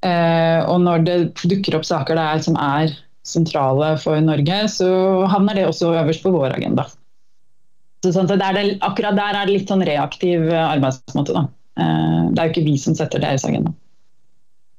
Uh, 0.02 0.66
og 0.66 0.80
når 0.82 1.04
det 1.06 1.16
dukker 1.46 1.78
opp 1.78 1.86
saker 1.86 2.18
der 2.18 2.42
som 2.42 2.58
er 2.58 2.94
sentrale 3.26 3.94
for 4.02 4.18
Norge, 4.22 4.58
så 4.70 4.88
havner 5.30 5.58
det 5.58 5.68
også 5.68 5.94
øverst 5.94 6.26
på 6.26 6.34
vår 6.34 6.56
agenda. 6.58 6.86
Så 8.02 8.12
sånn 8.14 8.28
det 8.30 8.38
det, 8.38 8.66
akkurat 8.86 9.16
der 9.18 9.38
er 9.38 9.46
det 9.46 9.56
litt 9.56 9.70
sånn 9.70 9.82
reaktiv 9.86 10.44
eh, 10.46 10.62
arbeidsmåte. 10.62 11.34
Da. 11.34 11.46
Det 11.74 12.38
er 12.38 12.46
jo 12.46 12.52
ikke 12.52 12.66
vi 12.68 12.76
som 12.78 12.94
setter 12.94 13.22
deres 13.22 13.42
agenda. 13.48 13.72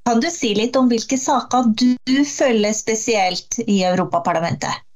Kan 0.07 0.21
du 0.23 0.29
si 0.31 0.53
litt 0.55 0.77
om 0.79 0.87
hvilke 0.87 1.17
saker 1.19 1.73
du 1.75 2.13
følger 2.23 2.75
spesielt 2.77 3.59
i 3.65 3.81
Europaparlamentet? 3.89 4.86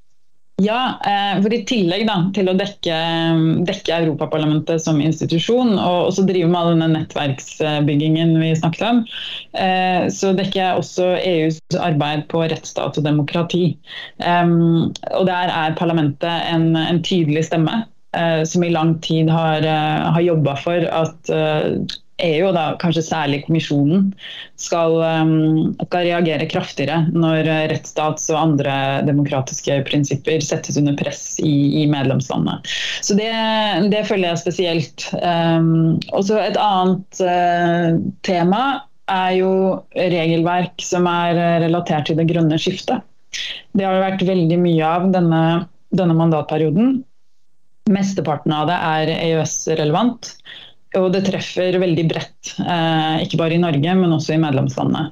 Ja, 0.62 1.00
eh, 1.06 1.40
for 1.42 1.54
I 1.54 1.62
tillegg 1.66 2.04
da, 2.06 2.16
til 2.36 2.50
å 2.50 2.54
dekke, 2.54 2.96
dekke, 3.66 3.94
Europaparlamentet 3.96 4.82
som 4.84 5.00
institusjon, 5.02 5.74
og 5.74 6.10
også 6.10 6.26
drive 6.28 6.50
med 6.52 6.68
denne 6.72 6.88
nettverksbyggingen 6.92 8.36
vi 8.38 8.52
snakket 8.58 8.84
om, 8.86 9.00
eh, 9.58 10.06
så 10.12 10.30
dekker 10.38 10.60
jeg 10.60 10.82
også 10.82 11.08
EUs 11.18 11.58
arbeid 11.80 12.28
på 12.30 12.44
rettsstat 12.52 13.00
og 13.00 13.06
demokrati. 13.06 13.64
Og 14.22 15.26
Der 15.26 15.50
er 15.50 15.78
parlamentet 15.78 16.52
en, 16.52 16.76
en 16.76 17.02
tydelig 17.02 17.46
stemme, 17.48 17.82
eh, 18.14 18.42
som 18.46 18.62
i 18.62 18.70
lang 18.70 18.98
tid 19.02 19.32
har, 19.32 19.66
har 19.66 20.28
jobba 20.28 20.56
for 20.62 20.86
at 21.02 21.34
EU, 22.22 22.46
og 22.48 22.54
da 22.56 22.64
kanskje 22.80 23.04
særlig 23.06 23.42
kommisjonen, 23.46 24.10
skal, 24.60 24.96
um, 25.00 25.72
skal, 25.82 26.06
reagere 26.06 26.48
kraftigere 26.50 27.02
når 27.14 27.48
rettsstats- 27.72 28.28
og 28.32 28.40
andre 28.40 28.74
demokratiske 29.06 29.80
prinsipper 29.88 30.44
settes 30.44 30.78
under 30.80 30.96
press 30.98 31.36
i, 31.42 31.82
i 31.82 31.86
medlemslandene. 31.90 32.60
Så 33.02 33.18
det, 33.18 33.32
det, 33.92 34.04
føler 34.08 34.30
jeg 34.30 34.42
spesielt. 34.44 35.08
Um, 35.18 36.00
også 36.14 36.40
et 36.42 36.58
annet 36.60 37.22
uh, 37.26 38.00
tema 38.26 38.64
er 39.12 39.38
jo 39.40 39.52
regelverk 39.96 40.82
som 40.84 41.08
er 41.10 41.38
relatert 41.64 42.08
til 42.08 42.18
det 42.20 42.28
grønne 42.30 42.58
skiftet. 42.60 43.02
Det 43.76 43.86
har 43.86 44.02
vært 44.02 44.24
veldig 44.28 44.58
mye 44.60 44.88
av 44.88 45.08
denne, 45.14 45.42
denne 45.96 46.16
mandatperioden. 46.16 47.00
Mesteparten 47.90 48.54
av 48.54 48.68
det 48.70 48.76
er 48.78 49.12
EØS-relevant. 49.16 50.34
Og 51.00 51.08
det 51.14 51.24
treffer 51.24 51.78
veldig 51.80 52.04
bredt, 52.10 52.54
eh, 52.60 53.24
ikke 53.24 53.40
bare 53.40 53.56
i 53.56 53.62
Norge, 53.62 53.96
men 53.96 54.12
også 54.12 54.36
i 54.36 54.42
medlemslandene. 54.42 55.08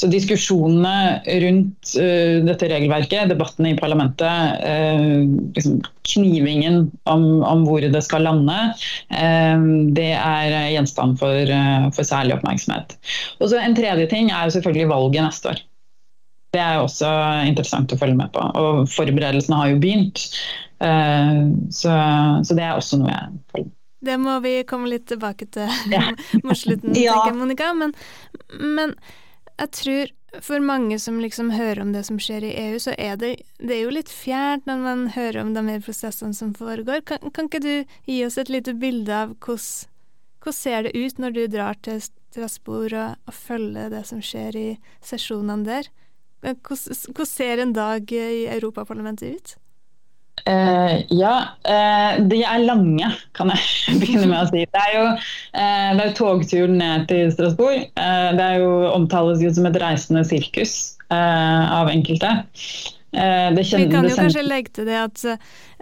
Så 0.00 0.08
diskusjonene 0.08 1.20
rundt 1.42 1.94
uh, 1.98 2.36
dette 2.46 2.68
regelverket, 2.70 3.28
debattene 3.32 3.72
i 3.72 3.78
parlamentet, 3.78 4.60
uh, 4.62 5.24
liksom 5.56 5.80
knivingen 6.12 6.84
om, 7.10 7.24
om, 7.44 7.64
hvor 7.66 7.84
det 7.84 8.02
skal 8.06 8.24
lande, 8.24 8.58
uh, 9.12 9.66
det 9.96 10.12
er 10.14 10.54
gjenstand 10.76 11.18
for, 11.20 11.52
for, 11.96 12.06
særlig 12.06 12.38
oppmerksomhet. 12.38 12.96
Og 13.40 13.50
så 13.50 13.60
En 13.60 13.76
tredje 13.76 14.06
ting 14.12 14.30
er 14.30 14.46
jo 14.46 14.54
selvfølgelig 14.56 14.92
valget 14.94 15.26
neste 15.26 15.52
år. 15.52 15.60
Det 16.54 16.62
er 16.62 16.78
jo 16.78 16.86
også 16.86 17.10
interessant 17.46 17.92
å 17.92 17.98
følge 17.98 18.18
med 18.18 18.32
på. 18.34 18.46
Og 18.58 18.88
forberedelsene 18.90 19.58
har 19.58 19.68
jo 19.70 19.82
begynt. 19.82 20.24
Så, 20.80 21.92
så, 21.92 22.56
det 22.56 22.64
er 22.64 22.72
også 22.72 22.98
noe 22.98 23.12
jeg 23.12 23.36
følger 23.52 23.68
med 23.68 23.79
Det 24.00 24.16
må 24.20 24.38
vi 24.40 24.54
komme 24.68 24.88
litt 24.88 25.06
tilbake 25.10 25.46
til 25.52 25.68
ja. 25.92 26.06
mot 26.46 26.56
slutten, 26.56 26.94
ja. 26.96 27.12
tenker 27.12 27.32
jeg, 27.32 27.36
Monica. 27.36 27.72
Men, 27.76 27.92
men, 28.56 28.94
jeg 29.60 29.72
tror 29.76 30.14
for 30.46 30.62
mange 30.64 30.96
som 31.02 31.18
liksom 31.20 31.50
hører 31.52 31.82
om 31.82 31.92
det 31.92 32.04
som 32.06 32.18
skjer 32.22 32.46
i 32.46 32.54
EU, 32.62 32.78
så 32.80 32.94
er 32.96 33.18
det, 33.20 33.34
det 33.58 33.76
er 33.76 33.82
jo 33.82 33.92
litt 33.92 34.12
fjernt 34.12 34.68
når 34.70 34.82
man 34.84 35.06
hører 35.16 35.42
om 35.42 35.52
de 35.56 35.64
her 35.68 35.84
prosessene 35.84 36.36
som 36.36 36.54
foregår. 36.56 37.02
Kan, 37.08 37.32
kan 37.34 37.50
ikke 37.50 37.62
du 37.64 37.74
gi 38.08 38.20
oss 38.24 38.38
et 38.40 38.52
lite 38.52 38.76
bilde 38.78 39.12
av 39.12 39.34
hvordan, 39.42 39.90
hvordan 40.40 40.58
ser 40.62 40.86
det 40.86 40.94
ut 40.96 41.20
når 41.20 41.36
du 41.36 41.42
drar 41.52 41.80
til 41.84 42.00
Strasbourg 42.06 42.94
og, 42.94 43.18
og 43.26 43.36
følger 43.36 43.90
det 43.92 44.04
som 44.08 44.22
skjer 44.24 44.56
i 44.56 44.68
sesjonene 45.04 45.66
der? 45.66 45.90
Hvordan 46.40 47.28
ser 47.28 47.60
en 47.60 47.74
dag 47.76 48.12
i 48.16 48.46
Europaparlamentet 48.48 49.34
ut? 49.36 49.59
Uh, 50.48 51.00
ja, 51.12 51.34
uh, 51.68 52.20
de 52.30 52.40
er 52.46 52.62
lange, 52.64 53.10
kan 53.36 53.52
jeg 53.52 53.98
begynne 54.00 54.28
med 54.30 54.38
å 54.38 54.46
si. 54.48 54.64
Det 54.64 54.82
er 54.84 54.94
jo, 54.96 55.04
uh, 55.12 55.90
det 55.98 56.06
er 56.06 56.14
togturen 56.16 56.78
ned 56.80 57.06
til 57.10 57.32
Strasbourg. 57.34 57.90
det 58.38 58.46
er 58.46 58.62
jo, 58.62 58.72
omtales 58.94 59.42
jo 59.44 59.52
som 59.54 59.68
et 59.68 59.78
reisende 59.80 60.24
sirkus 60.26 60.96
av 61.10 61.90
enkelte. 61.90 62.30
Vi 63.10 63.64
kan 63.90 64.06
jo 64.06 64.14
kanskje 64.14 64.44
legge 64.46 64.70
til 64.76 64.86
det 64.86 64.98
at 65.00 65.22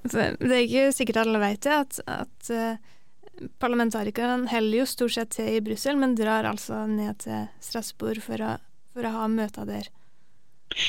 Det 0.08 0.46
er 0.48 0.62
ikke 0.62 0.86
sikkert 0.96 1.18
alle 1.20 1.42
vet 1.42 1.66
det, 1.66 1.74
at, 1.76 1.98
at 2.08 3.58
parlamentarikerne 3.60 4.48
heller 4.48 4.80
jo 4.80 4.86
stort 4.88 5.14
sett 5.18 5.34
til 5.36 5.58
i 5.58 5.60
Brussel, 5.64 5.98
men 6.00 6.16
drar 6.18 6.48
altså 6.48 6.86
ned 6.88 7.20
til 7.26 7.44
Strasbourg 7.62 8.22
for 8.24 8.40
å, 8.40 8.54
for 8.96 9.04
å 9.04 9.14
ha 9.18 9.28
møter 9.30 9.68
der. 9.68 9.92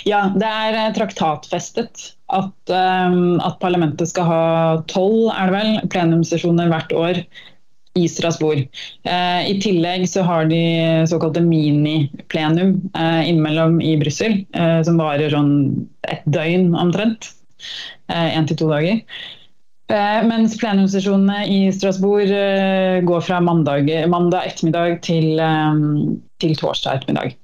Ja, 0.08 0.28
det 0.36 0.48
er 0.48 0.78
eh, 0.78 0.94
traktatfestet 0.96 2.10
at, 2.30 2.74
um, 2.74 3.40
at 3.42 3.60
parlamentet 3.62 4.12
skal 4.12 4.28
ha 4.28 4.44
tolv 4.92 5.32
er 5.34 5.80
plenumssesjoner 5.90 6.70
hvert 6.72 6.94
år 6.94 7.22
i 7.98 8.06
Strasbourg. 8.10 8.68
Uh, 9.08 9.42
I 9.50 9.58
tillegg 9.64 10.06
så 10.10 10.24
har 10.28 10.48
de 10.52 10.62
såkalte 11.10 11.42
miniplenum 11.44 12.78
uh, 12.94 13.22
innimellom 13.26 13.80
i 13.82 13.96
Brussel, 14.02 14.44
uh, 14.58 14.80
som 14.86 15.02
varer 15.02 15.34
sånn 15.34 15.52
et 16.12 16.24
døgn 16.30 16.74
omtrent. 16.78 17.34
Én 18.10 18.48
til 18.48 18.56
to 18.58 18.70
dager. 18.72 19.02
Mens 20.26 20.54
plenumssesjonene 20.58 21.42
i 21.50 21.58
Strasbourg 21.76 22.32
går 23.06 23.26
fra 23.26 23.42
mandag, 23.44 23.90
mandag 24.10 24.48
ettermiddag 24.48 25.02
til, 25.06 25.42
til 26.40 26.56
torsdag 26.58 27.02
ettermiddag. 27.02 27.36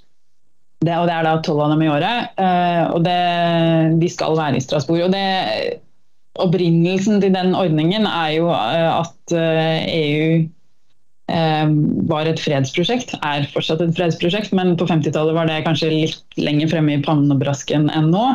Det, 0.84 0.94
og 0.94 1.08
det 1.08 1.16
er 1.16 1.26
da 1.26 1.38
tolv 1.44 1.64
av 1.66 1.74
dem 1.74 1.86
i 1.86 1.92
året. 1.92 2.36
Uh, 2.40 2.84
og 2.96 3.06
det, 3.06 3.20
de 4.02 4.12
skal 4.12 4.38
være 4.38 4.60
i 4.60 4.66
Strasbourg. 4.66 5.08
Og 5.08 5.14
det, 5.16 5.80
opprinnelsen 6.44 7.22
til 7.24 7.32
den 7.36 7.56
ordningen 7.56 8.10
er 8.10 8.36
jo 8.36 8.52
uh, 8.52 9.00
at 9.06 9.36
EU 9.36 10.46
var 12.06 12.28
et 12.30 12.38
fredsprosjekt, 12.38 13.16
er 13.26 13.48
fortsatt 13.50 13.80
et 13.82 13.96
fredsprosjekt, 13.98 14.52
men 14.54 14.76
på 14.78 14.86
50-tallet 14.86 15.34
var 15.34 15.50
det 15.50 15.64
kanskje 15.66 15.90
litt 15.90 16.38
lenger 16.38 16.70
fremme 16.70 16.94
i 16.94 17.02
pannebrasken 17.02 17.88
enn 17.90 18.12
nå. 18.14 18.26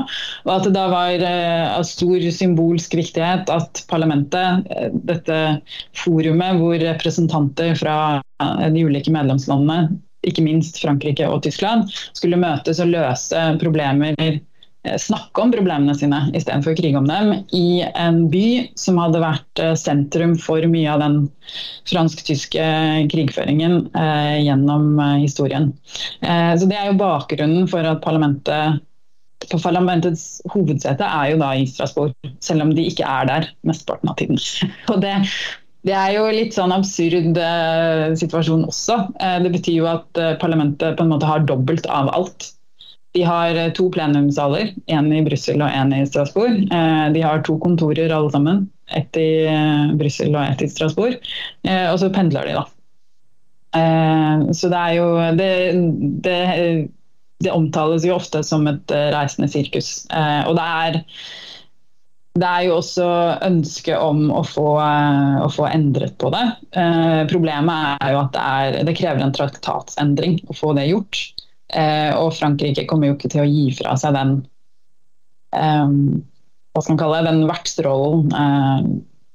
Og 0.42 0.50
at 0.56 0.66
det 0.66 0.72
da 0.74 0.88
var 0.90 1.22
av 1.22 1.86
stor 1.86 2.26
symbolsk 2.34 2.98
viktighet 2.98 3.52
at 3.54 3.84
parlamentet, 3.92 4.66
dette 5.06 5.38
forumet 6.02 6.58
hvor 6.58 6.82
representanter 6.82 7.78
fra 7.78 7.96
de 8.74 8.86
ulike 8.90 9.14
medlemslandene 9.14 10.00
ikke 10.26 10.44
minst 10.44 10.80
Frankrike 10.82 11.28
og 11.28 11.42
Tyskland, 11.46 11.90
skulle 12.16 12.40
møtes 12.40 12.80
og 12.82 12.92
løse 12.92 13.44
problemer 13.60 14.16
eh, 14.20 14.96
snakke 15.00 15.42
om 15.42 15.52
problemene 15.54 15.94
sine 15.96 16.22
istedenfor 16.34 16.74
å 16.74 16.78
krige 16.78 17.00
om 17.00 17.08
dem, 17.08 17.32
i 17.56 17.82
en 17.88 18.26
by 18.32 18.46
som 18.80 19.00
hadde 19.00 19.22
vært 19.22 19.62
eh, 19.62 19.76
sentrum 19.78 20.36
for 20.40 20.64
mye 20.70 20.92
av 20.92 21.02
den 21.04 21.18
fransk-tyske 21.90 22.68
krigføringen 23.12 23.82
eh, 23.94 24.36
gjennom 24.44 24.92
eh, 24.98 25.16
historien. 25.24 25.72
Eh, 26.20 26.52
så 26.56 26.68
Det 26.68 26.78
er 26.78 26.90
jo 26.90 27.00
bakgrunnen 27.00 27.68
for 27.70 27.86
at 27.86 28.04
parlamentet 28.04 28.80
på 29.48 29.58
Parlamentets 29.62 30.42
hovedsete 30.52 31.06
er 31.06 31.32
jo 31.32 31.40
da 31.40 31.54
i 31.56 31.64
Strasbourg, 31.68 32.12
selv 32.44 32.66
om 32.66 32.74
de 32.76 32.84
ikke 32.90 33.08
er 33.08 33.28
der 33.30 33.48
mesteparten 33.66 34.12
av 34.12 34.18
tiden. 34.20 34.40
Og 34.92 35.00
det, 35.02 35.14
det 35.86 35.96
er 35.96 36.14
jo 36.18 36.28
litt 36.34 36.56
sånn 36.56 36.74
absurd 36.74 37.38
eh, 37.40 38.06
situasjon 38.20 38.66
også. 38.68 38.98
Eh, 39.20 39.36
det 39.44 39.52
betyr 39.54 39.78
jo 39.78 39.86
at 39.88 40.20
eh, 40.20 40.34
parlamentet 40.40 40.98
på 40.98 41.06
en 41.06 41.12
måte 41.14 41.28
har 41.28 41.46
dobbelt 41.48 41.88
av 41.88 42.10
alt. 42.12 42.50
De 43.12 43.22
har 43.26 43.54
eh, 43.58 43.72
to 43.74 43.88
plenumssaler, 43.90 44.74
én 44.86 45.10
i 45.12 45.22
Brussel 45.26 45.62
og 45.62 45.72
én 45.74 45.94
i 45.96 46.04
Strasbourg. 46.06 46.62
Eh, 46.70 47.06
de 47.14 47.24
har 47.24 47.42
to 47.46 47.56
kontorer 47.62 48.12
alle 48.14 48.30
sammen. 48.34 48.68
Ett 48.94 49.16
i 49.18 49.46
eh, 49.50 49.90
Brussel 49.98 50.34
og 50.34 50.44
ett 50.44 50.62
i 50.62 50.70
Strasbourg. 50.70 51.18
og 51.66 51.98
så 52.00 52.10
pendler 52.10 52.46
de, 52.48 52.54
da. 52.58 52.64
så 54.56 54.68
det 54.72 54.78
er 54.78 54.94
jo 54.96 55.08
det, 55.38 55.50
det, 56.24 56.38
det, 57.44 57.52
omtales 57.52 58.06
jo 58.06 58.16
ofte 58.16 58.40
som 58.42 58.66
et 58.66 58.94
reisende 59.14 59.46
sirkus. 59.52 60.08
og 60.48 60.56
det 60.58 60.64
er 60.64 60.98
det 62.38 62.46
er 62.46 62.66
jo 62.68 62.76
også 62.78 63.06
ønske 63.42 63.96
om 63.98 64.28
å 64.30 64.44
få, 64.46 64.66
eh, 64.78 65.38
å 65.42 65.48
få 65.50 65.66
endret 65.66 66.14
på 66.20 66.30
det. 66.30 66.44
Eh, 66.78 67.22
problemet 67.30 67.98
er 67.98 68.14
jo 68.14 68.20
at 68.20 68.32
det, 68.36 68.44
er, 68.44 68.78
det, 68.86 68.94
krever 68.98 69.24
en 69.24 69.34
traktatsendring 69.34 70.38
å 70.46 70.54
få 70.54 70.70
det 70.78 70.86
gjort. 70.92 71.18
Eh, 71.74 72.14
og 72.14 72.30
Frankrike 72.38 72.86
kommer 72.90 73.10
jo 73.10 73.16
ikke 73.16 73.32
til 73.34 73.42
å 73.42 73.50
gi 73.50 73.66
fra 73.78 73.96
seg 73.98 74.16
den 74.18 74.40
hva 75.50 76.78
skal 76.78 76.92
man 76.92 76.98
kalle 77.00 77.16
det, 77.24 77.30
den 77.32 77.48
vertsrollen 77.48 78.28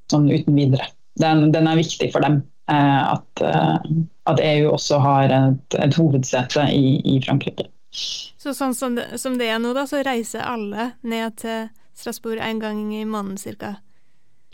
sånn 0.08 0.30
uten 0.32 0.56
videre. 0.56 0.86
Den, 1.20 1.50
den, 1.52 1.68
er 1.68 1.76
viktig 1.76 2.08
for 2.14 2.24
dem. 2.24 2.38
At, 2.72 3.44
at, 3.44 4.40
EU 4.40 4.70
også 4.72 5.02
har 5.04 5.34
et, 5.36 5.76
et 5.76 5.98
hovedsete 6.00 6.64
i, 6.72 7.02
i, 7.04 7.18
Frankrike. 7.26 7.68
Så 7.92 8.56
sånn 8.56 8.72
som 8.80 8.96
det, 8.96 9.10
som 9.20 9.36
det 9.36 9.52
er 9.52 9.60
nå, 9.60 9.74
da, 9.76 9.84
så 9.92 10.00
reiser 10.08 10.48
alle 10.48 10.94
ned 11.04 11.36
til 11.44 11.68
Strasbourg 11.96 12.42
en 12.44 12.62
gang 12.62 12.82
i 12.96 13.06
måneden 13.08 13.60
ca. 13.60 13.76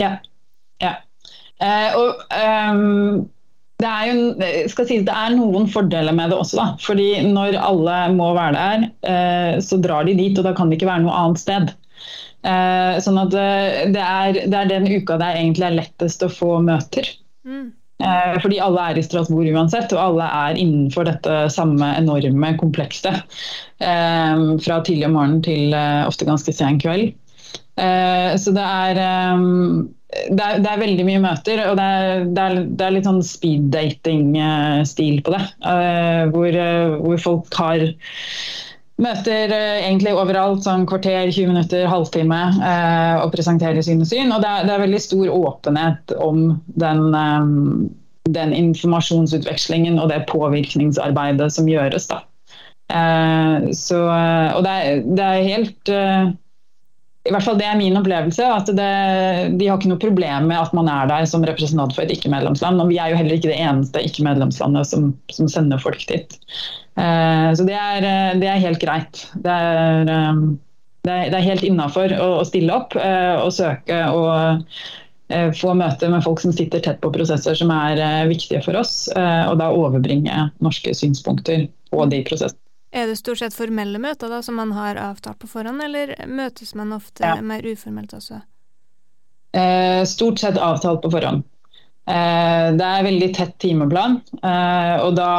Ja. 0.01 0.15
ja. 0.81 0.95
Eh, 1.61 1.97
og 1.97 2.21
um, 2.71 3.29
det 3.81 3.89
er 3.89 4.09
jo 4.11 4.69
skal 4.69 4.87
si, 4.87 4.99
det 5.05 5.13
er 5.13 5.33
noen 5.33 5.67
fordeler 5.71 6.13
med 6.15 6.31
det 6.31 6.39
også. 6.41 6.57
da, 6.59 6.67
fordi 6.81 7.09
Når 7.27 7.57
alle 7.61 7.99
må 8.15 8.31
være 8.37 8.57
der, 8.57 8.87
eh, 9.09 9.59
så 9.63 9.79
drar 9.81 10.05
de 10.05 10.17
dit, 10.17 10.37
og 10.37 10.45
da 10.47 10.53
kan 10.57 10.69
det 10.69 10.79
ikke 10.79 10.91
være 10.91 11.05
noe 11.05 11.17
annet 11.17 11.41
sted. 11.41 11.73
Eh, 12.41 12.95
sånn 13.05 13.19
at 13.21 13.35
eh, 13.37 13.83
det 13.93 14.01
er, 14.01 14.39
det 14.49 14.57
er, 14.57 14.69
den 14.71 14.89
uka 14.89 15.19
det 15.21 15.29
egentlig 15.37 15.67
er 15.67 15.77
lettest 15.77 16.25
å 16.25 16.31
få 16.33 16.55
møter. 16.65 17.09
Mm. 17.45 17.71
Eh, 18.01 18.37
fordi 18.41 18.61
alle 18.65 18.85
er 18.89 18.97
i 18.97 19.05
Strasbourg 19.05 19.49
uansett, 19.53 19.93
og 19.93 20.01
alle 20.01 20.29
er 20.45 20.61
innenfor 20.61 21.05
dette 21.09 21.41
samme 21.53 21.91
enorme 21.99 22.53
komplekset. 22.61 23.21
Eh, 23.81 24.45
fra 24.65 24.81
tidlig 24.85 25.09
om 25.09 25.17
morgenen 25.19 25.43
til 25.45 25.77
ofte 26.05 26.29
ganske 26.29 26.53
sen 26.53 26.81
kveld. 26.81 27.13
Eh, 27.79 28.37
så 28.37 28.51
det 28.55 28.63
er, 28.63 28.99
um, 29.35 29.89
det 30.31 30.43
er, 30.43 30.57
det 30.63 30.71
er 30.71 30.81
veldig 30.81 31.05
mye 31.07 31.21
møter, 31.23 31.61
og 31.69 31.77
det 31.79 31.85
er, 31.85 32.25
det 32.27 32.43
er, 32.43 32.57
det 32.67 32.87
er 32.87 32.95
litt 32.97 33.07
sånn 33.07 33.23
speed 33.25 33.69
dating-stil 33.73 35.21
på 35.25 35.35
det. 35.35 35.45
Uh, 35.63 36.27
hvor, 36.33 36.57
hvor, 37.05 37.21
folk 37.23 37.61
har 37.61 37.87
møter 39.01 39.49
egentlig 39.55 40.11
overalt, 40.13 40.65
sånn 40.67 40.83
kvarter, 40.89 41.31
20 41.31 41.47
minutter, 41.49 41.87
halvtime, 41.89 42.41
og 43.23 43.31
presenterer 43.33 43.81
sine 43.81 44.05
syn. 44.05 44.29
Og 44.35 44.43
det 44.43 44.51
er, 44.51 44.83
veldig 44.83 44.99
stor 45.01 45.31
åpenhet 45.33 46.13
om 46.21 46.51
den, 46.83 47.07
um, 47.15 47.87
den 48.29 48.53
informasjonsutvekslingen 48.53 49.97
og 49.97 50.11
det 50.11 50.19
påvirkningsarbeidet 50.29 51.49
som 51.55 51.71
gjøres. 51.71 52.11
da. 52.11 52.21
Så, 53.73 54.03
og 54.05 54.61
det 54.67 54.75
er, 54.77 55.01
det 55.17 55.25
er 55.25 55.49
helt 55.49 55.93
i 57.21 57.29
hvert 57.29 57.45
fall 57.45 57.59
Det 57.59 57.67
er 57.69 57.77
min 57.77 57.97
opplevelse. 57.97 58.45
at 58.45 58.69
det, 58.73 59.57
De 59.59 59.67
har 59.67 59.77
ikke 59.77 59.91
noe 59.91 60.01
problem 60.01 60.47
med 60.49 60.57
at 60.57 60.73
man 60.73 60.89
er 60.89 61.09
der 61.09 61.27
som 61.29 61.45
representant 61.45 61.93
for 61.93 62.03
et 62.03 62.13
ikke-medlemsland. 62.15 62.81
og 62.81 62.89
Vi 62.89 62.97
er 62.97 63.11
jo 63.11 63.19
heller 63.19 63.37
ikke 63.37 63.51
det 63.51 63.59
eneste 63.61 64.01
ikke-medlemslandet 64.07 64.89
som, 64.89 65.11
som, 65.29 65.49
sender 65.51 65.81
folk 65.81 66.01
dit. 66.09 66.37
Uh, 66.97 67.53
så 67.53 67.65
det 67.67 67.77
er, 67.77 68.01
eh, 68.03 68.39
det 68.41 68.49
er, 68.49 68.63
helt 68.65 68.81
greit. 68.81 69.27
Det 69.37 69.53
er, 69.53 70.09
um, 70.31 70.57
det 71.05 71.13
er, 71.13 71.29
det 71.29 71.37
er 71.37 71.45
helt 71.45 71.63
innafor 71.65 72.13
å, 72.17 72.31
å, 72.41 72.47
stille 72.47 72.73
opp 72.73 72.97
uh, 72.97 73.45
og 73.45 73.53
søke 73.53 74.01
og 74.11 74.65
uh, 75.31 75.53
få 75.55 75.75
møte 75.77 76.09
med 76.11 76.25
folk 76.25 76.41
som 76.41 76.51
sitter 76.51 76.81
tett 76.83 76.99
på 77.05 77.13
prosesser 77.13 77.55
som 77.55 77.69
er 77.71 78.01
viktige 78.27 78.59
for 78.65 78.75
oss, 78.75 79.05
og 79.15 79.53
da 79.61 79.69
overbringe 79.71 80.49
norske 80.59 80.91
synspunkter 80.91 81.69
på 81.87 82.03
de 82.11 82.19
prosessene. 82.27 82.59
Er 82.91 83.07
det 83.07 83.15
stort 83.21 83.39
sett 83.39 83.55
formelle 83.55 83.99
møter 84.03 84.31
da, 84.31 84.41
som 84.43 84.57
man 84.59 84.73
har 84.75 84.99
avtalt 84.99 85.39
på 85.39 85.47
forhånd, 85.47 85.79
eller 85.83 86.11
møtes 86.27 86.73
man 86.75 86.91
ofte 86.95 87.23
ja. 87.23 87.37
mer 87.39 87.63
uformelt 87.63 88.11
også? 88.17 88.41
Eh, 89.55 90.03
stort 90.07 90.43
sett 90.43 90.59
avtalt 90.59 91.01
på 91.03 91.11
forhånd. 91.13 91.45
Eh, 92.11 92.67
det 92.75 92.87
er 92.87 93.07
veldig 93.07 93.29
tett 93.37 93.55
timeplan, 93.63 94.19
eh, 94.43 94.95
og 95.05 95.15
da 95.15 95.31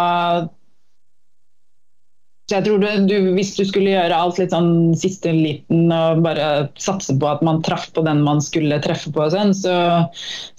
så 2.53 2.59
jeg 2.59 2.67
tror 2.67 2.83
du, 2.83 2.89
du, 3.09 3.31
Hvis 3.33 3.55
du 3.57 3.63
skulle 3.65 3.95
gjøre 3.95 4.13
alt 4.13 4.37
litt 4.37 4.53
sånn 4.53 4.93
siste 5.01 5.31
liten 5.33 5.87
og 5.89 6.21
bare 6.21 6.67
satse 6.77 7.15
på 7.17 7.29
at 7.31 7.41
man 7.47 7.63
traff 7.65 7.87
på 7.97 8.05
den 8.05 8.21
man 8.27 8.43
skulle 8.45 8.77
treffe 8.85 9.09
på, 9.15 9.25
sånn, 9.33 9.55
så, 9.57 9.77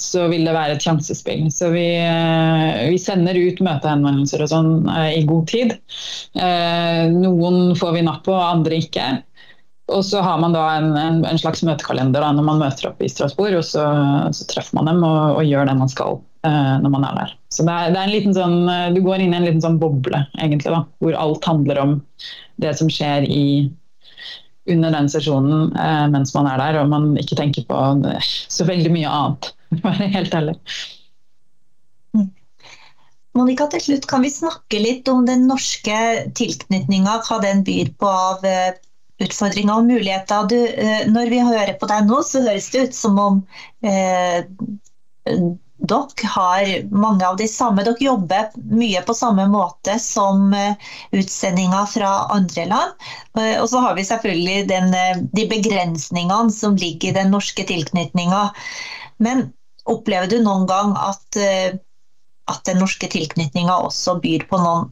så 0.01 0.23
vil 0.31 0.47
det 0.47 0.55
være 0.55 0.73
et 0.73 0.85
sjansespill. 0.85 1.45
Så 1.53 1.69
vi, 1.75 1.85
eh, 2.01 2.79
vi 2.89 2.97
sender 3.01 3.37
ut 3.37 3.61
møtehenvendelser 3.61 4.41
og 4.41 4.49
sånn 4.49 4.71
eh, 4.89 5.19
i 5.19 5.21
god 5.29 5.45
tid. 5.51 5.75
Eh, 6.33 7.03
noen 7.13 7.77
får 7.77 7.93
vi 7.99 8.03
napp 8.09 8.25
på, 8.25 8.39
andre 8.41 8.81
ikke. 8.81 9.11
Og 9.93 10.01
så 10.07 10.23
har 10.25 10.41
man 10.41 10.57
da 10.57 10.65
en, 10.79 10.89
en, 10.97 11.21
en 11.29 11.43
slags 11.43 11.61
møtekalender 11.67 12.25
da, 12.25 12.33
når 12.33 12.49
man 12.49 12.65
møter 12.65 12.89
opp 12.89 13.05
i 13.05 13.11
Strasbourg, 13.11 13.59
og 13.59 13.69
så, 13.69 13.85
så 14.33 14.49
treffer 14.49 14.79
man 14.79 14.89
dem 14.89 15.05
og, 15.05 15.37
og 15.37 15.45
gjør 15.45 15.69
det 15.69 15.77
man 15.83 15.93
skal 15.93 16.23
når 16.43 16.91
man 16.91 17.05
er 17.07 17.19
der. 17.21 17.35
Så 17.53 17.65
det 17.67 17.73
er, 17.73 17.93
det 17.93 17.99
er, 17.99 18.07
en 18.07 18.13
liten 18.13 18.35
sånn, 18.35 18.57
Du 18.95 19.01
går 19.05 19.21
inn 19.21 19.35
i 19.35 19.37
en 19.37 19.45
liten 19.45 19.61
sånn 19.63 19.79
boble, 19.81 20.23
egentlig, 20.39 20.73
da, 20.73 20.83
hvor 21.03 21.17
alt 21.19 21.47
handler 21.49 21.81
om 21.83 21.95
det 22.61 22.73
som 22.79 22.89
skjer 22.91 23.27
i, 23.29 23.45
under 24.73 24.93
den 24.95 25.09
sesjonen 25.11 25.73
eh, 25.75 26.05
mens 26.13 26.33
man 26.35 26.47
er 26.49 26.61
der, 26.61 26.79
og 26.81 26.91
man 26.91 27.11
ikke 27.19 27.37
tenker 27.39 27.65
på 27.67 27.79
så 28.23 28.67
veldig 28.67 28.93
mye 28.93 29.11
annet, 29.11 29.51
for 29.81 29.89
å 29.89 29.93
være 29.93 30.13
helt 30.15 30.37
ærlig. 30.39 30.55
Mm. 32.17 32.29
Monica, 33.37 33.67
til 33.73 33.85
slutt 33.87 34.07
kan 34.09 34.23
vi 34.25 34.33
snakke 34.33 34.81
litt 34.81 35.09
om 35.11 35.27
den 35.29 35.45
norske 35.49 35.99
tilknytninga, 36.37 37.19
hva 37.27 37.41
den 37.43 37.65
byr 37.67 37.93
på 37.99 38.09
av 38.09 38.45
utfordringer 39.23 39.77
og 39.77 39.89
muligheter. 39.89 40.47
Du, 40.49 40.57
når 41.13 41.31
vi 41.31 41.41
hører 41.41 41.75
på 41.79 41.89
deg 41.89 42.07
nå, 42.09 42.21
så 42.25 42.43
høres 42.45 42.69
det 42.73 42.87
ut 42.89 42.97
som 42.97 43.19
om 43.21 43.41
eh, 43.85 44.41
dere 45.83 46.27
har 46.31 46.69
mange 46.95 47.27
av 47.27 47.37
de 47.37 47.47
samme, 47.49 47.83
dere 47.83 47.99
jobber 47.99 48.53
mye 48.71 49.01
på 49.03 49.15
samme 49.17 49.45
måte 49.51 49.97
som 49.99 50.53
eh, 50.55 50.77
utsendinger 51.11 51.89
fra 51.91 52.11
andre 52.31 52.65
land. 52.69 52.93
Eh, 53.35 53.57
og 53.59 53.67
så 53.71 53.81
har 53.83 53.97
vi 53.97 54.05
selvfølgelig 54.07 54.69
den, 54.69 54.93
eh, 54.95 55.19
de 55.35 55.43
begrensningene 55.51 56.53
som 56.55 56.77
ligger 56.79 57.11
i 57.11 57.17
den 57.17 57.33
norske 57.35 57.65
tilknytninga. 57.67 58.45
Men 59.19 59.49
opplever 59.83 60.31
du 60.31 60.37
noen 60.43 60.63
gang 60.69 60.93
at, 60.95 61.35
at 61.35 62.61
den 62.69 62.79
norske 62.79 63.09
tilknytninga 63.11 63.75
også 63.83 64.15
byr 64.23 64.45
på 64.47 64.59
noen 64.63 64.87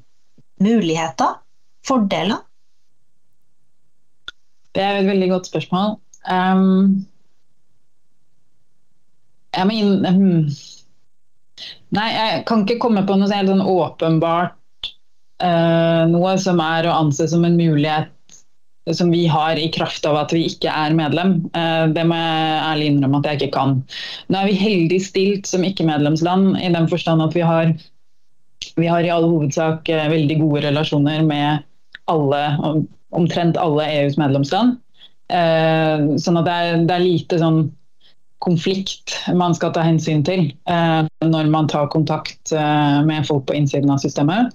muligheter? 0.60 1.40
Fordeler? 1.88 2.44
Det 4.76 4.84
er 4.84 5.00
et 5.00 5.08
veldig 5.08 5.32
godt 5.32 5.48
spørsmål. 5.48 5.96
Um, 6.28 7.08
jeg 9.56 9.68
mener 9.68 10.12
um, 10.16 10.52
Nei, 11.96 12.10
jeg 12.16 12.44
kan 12.48 12.66
ikke 12.66 12.80
komme 12.82 13.04
på 13.08 13.18
noe 13.20 13.32
helt 13.32 13.52
sånn 13.52 13.64
åpenbart 13.68 14.58
uh, 15.44 16.04
noe 16.12 16.34
som 16.42 16.62
er 16.64 16.88
å 16.88 16.98
anse 17.04 17.28
som 17.32 17.46
en 17.48 17.58
mulighet 17.60 18.12
som 18.98 19.12
vi 19.14 19.28
har 19.30 19.60
i 19.62 19.70
kraft 19.74 20.06
av 20.10 20.18
at 20.24 20.32
vi 20.34 20.48
ikke 20.50 20.72
er 20.74 20.96
medlem. 20.98 21.36
Uh, 21.56 21.86
det 21.94 22.06
må 22.08 22.18
jeg 22.18 22.62
ærlig 22.66 22.92
innrømme 22.92 23.22
at 23.22 23.30
jeg 23.30 23.40
ikke 23.40 23.58
kan. 23.58 23.76
Nå 24.30 24.40
er 24.40 24.50
vi 24.50 24.62
heldig 24.62 25.02
stilt 25.06 25.50
som 25.50 25.66
ikke-medlemsland 25.68 26.56
i 26.62 26.72
den 26.74 26.90
forstand 26.92 27.24
at 27.26 27.38
vi 27.38 27.46
har, 27.46 27.76
vi 28.80 28.90
har 28.90 29.06
i 29.06 29.12
all 29.14 29.28
hovedsak 29.30 29.92
uh, 29.92 30.08
veldig 30.14 30.40
gode 30.42 30.66
relasjoner 30.70 31.22
med 31.28 31.68
alle, 32.12 32.42
omtrent 33.16 33.60
alle 33.60 33.86
EUs 34.02 34.18
medlemsland. 34.20 34.80
sånn 35.32 36.40
at 36.42 36.48
det 36.48 36.54
er, 36.60 36.82
det 36.90 36.96
er 36.96 37.04
lite 37.06 37.38
sånn 37.40 37.62
konflikt 38.42 39.14
man 39.38 39.56
skal 39.56 39.74
ta 39.76 39.84
hensyn 39.86 40.24
til 40.26 40.48
eh, 40.70 41.02
når 41.26 41.52
man 41.54 41.70
tar 41.72 41.92
kontakt 41.94 42.54
eh, 42.56 42.98
med 43.06 43.28
folk 43.28 43.48
på 43.50 43.58
innsiden 43.58 43.92
av 43.94 44.02
systemet. 44.04 44.52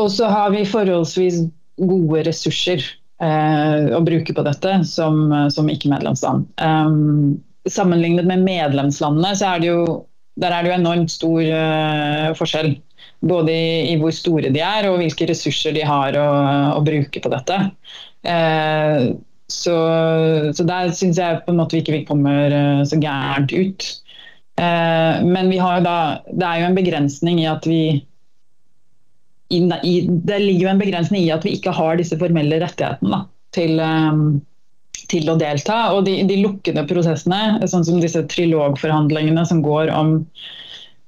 Og 0.00 0.08
så 0.14 0.30
har 0.30 0.52
vi 0.54 0.64
forholdsvis 0.68 1.42
gode 1.82 2.22
ressurser 2.28 2.84
eh, 3.22 3.90
å 3.96 4.00
bruke 4.06 4.34
på 4.34 4.46
dette 4.46 4.78
som, 4.88 5.26
som 5.52 5.68
ikke-medlemsland. 5.72 6.46
Um, 6.62 7.42
sammenlignet 7.70 8.28
med 8.28 8.46
medlemslandene 8.46 9.34
så 9.38 9.54
er 9.54 9.62
det 9.62 9.72
jo, 9.72 9.82
der 10.40 10.54
er 10.54 10.64
det 10.64 10.72
jo 10.72 10.78
enormt 10.78 11.12
stor 11.12 11.42
uh, 11.42 12.30
forskjell. 12.38 12.74
Både 13.22 13.54
i, 13.54 13.74
i, 13.92 13.98
hvor 14.00 14.14
store 14.14 14.50
de 14.50 14.62
er 14.62 14.88
og 14.88 14.98
hvilke 14.98 15.28
ressurser 15.30 15.74
de 15.76 15.84
har 15.86 16.16
å, 16.18 16.30
å 16.78 16.80
bruke 16.86 17.22
på 17.22 17.30
dette. 17.30 17.58
Uh, 18.26 19.12
så, 19.52 19.76
så 20.56 20.64
der 20.68 20.92
syns 20.96 21.20
jeg 21.20 21.42
på 21.44 21.52
en 21.52 21.60
måte 21.60 21.76
vi 21.76 21.82
ikke 21.82 22.06
kommer 22.08 22.54
eh, 22.54 22.84
så 22.88 22.98
gærent 23.00 23.52
ut. 23.52 23.88
Eh, 24.60 25.20
men 25.24 25.50
vi 25.52 25.60
har 25.62 25.78
jo 25.78 25.84
da 25.86 25.98
Det 26.28 26.46
er 26.46 26.60
jo 26.60 26.70
en 26.70 26.78
begrensning 26.78 27.40
i 27.40 27.48
at 27.48 27.66
vi 27.68 27.82
i, 29.52 29.60
Det 29.64 30.38
ligger 30.40 30.66
jo 30.66 30.72
en 30.72 30.80
begrensning 30.80 31.26
i 31.26 31.34
at 31.34 31.44
vi 31.44 31.56
ikke 31.58 31.74
har 31.76 32.00
disse 32.00 32.16
formelle 32.20 32.60
rettighetene 32.62 33.12
da, 33.12 33.20
til, 33.52 33.80
um, 33.84 34.40
til 35.12 35.28
å 35.28 35.36
delta. 35.40 35.78
Og 35.92 36.06
de, 36.08 36.22
de, 36.24 36.38
lukkede 36.40 36.86
prosessene, 36.88 37.60
sånn 37.68 37.84
som 37.84 38.00
disse 38.00 38.24
trilogforhandlingene 38.32 39.44
som 39.48 39.60
går 39.64 39.92
om 39.92 40.22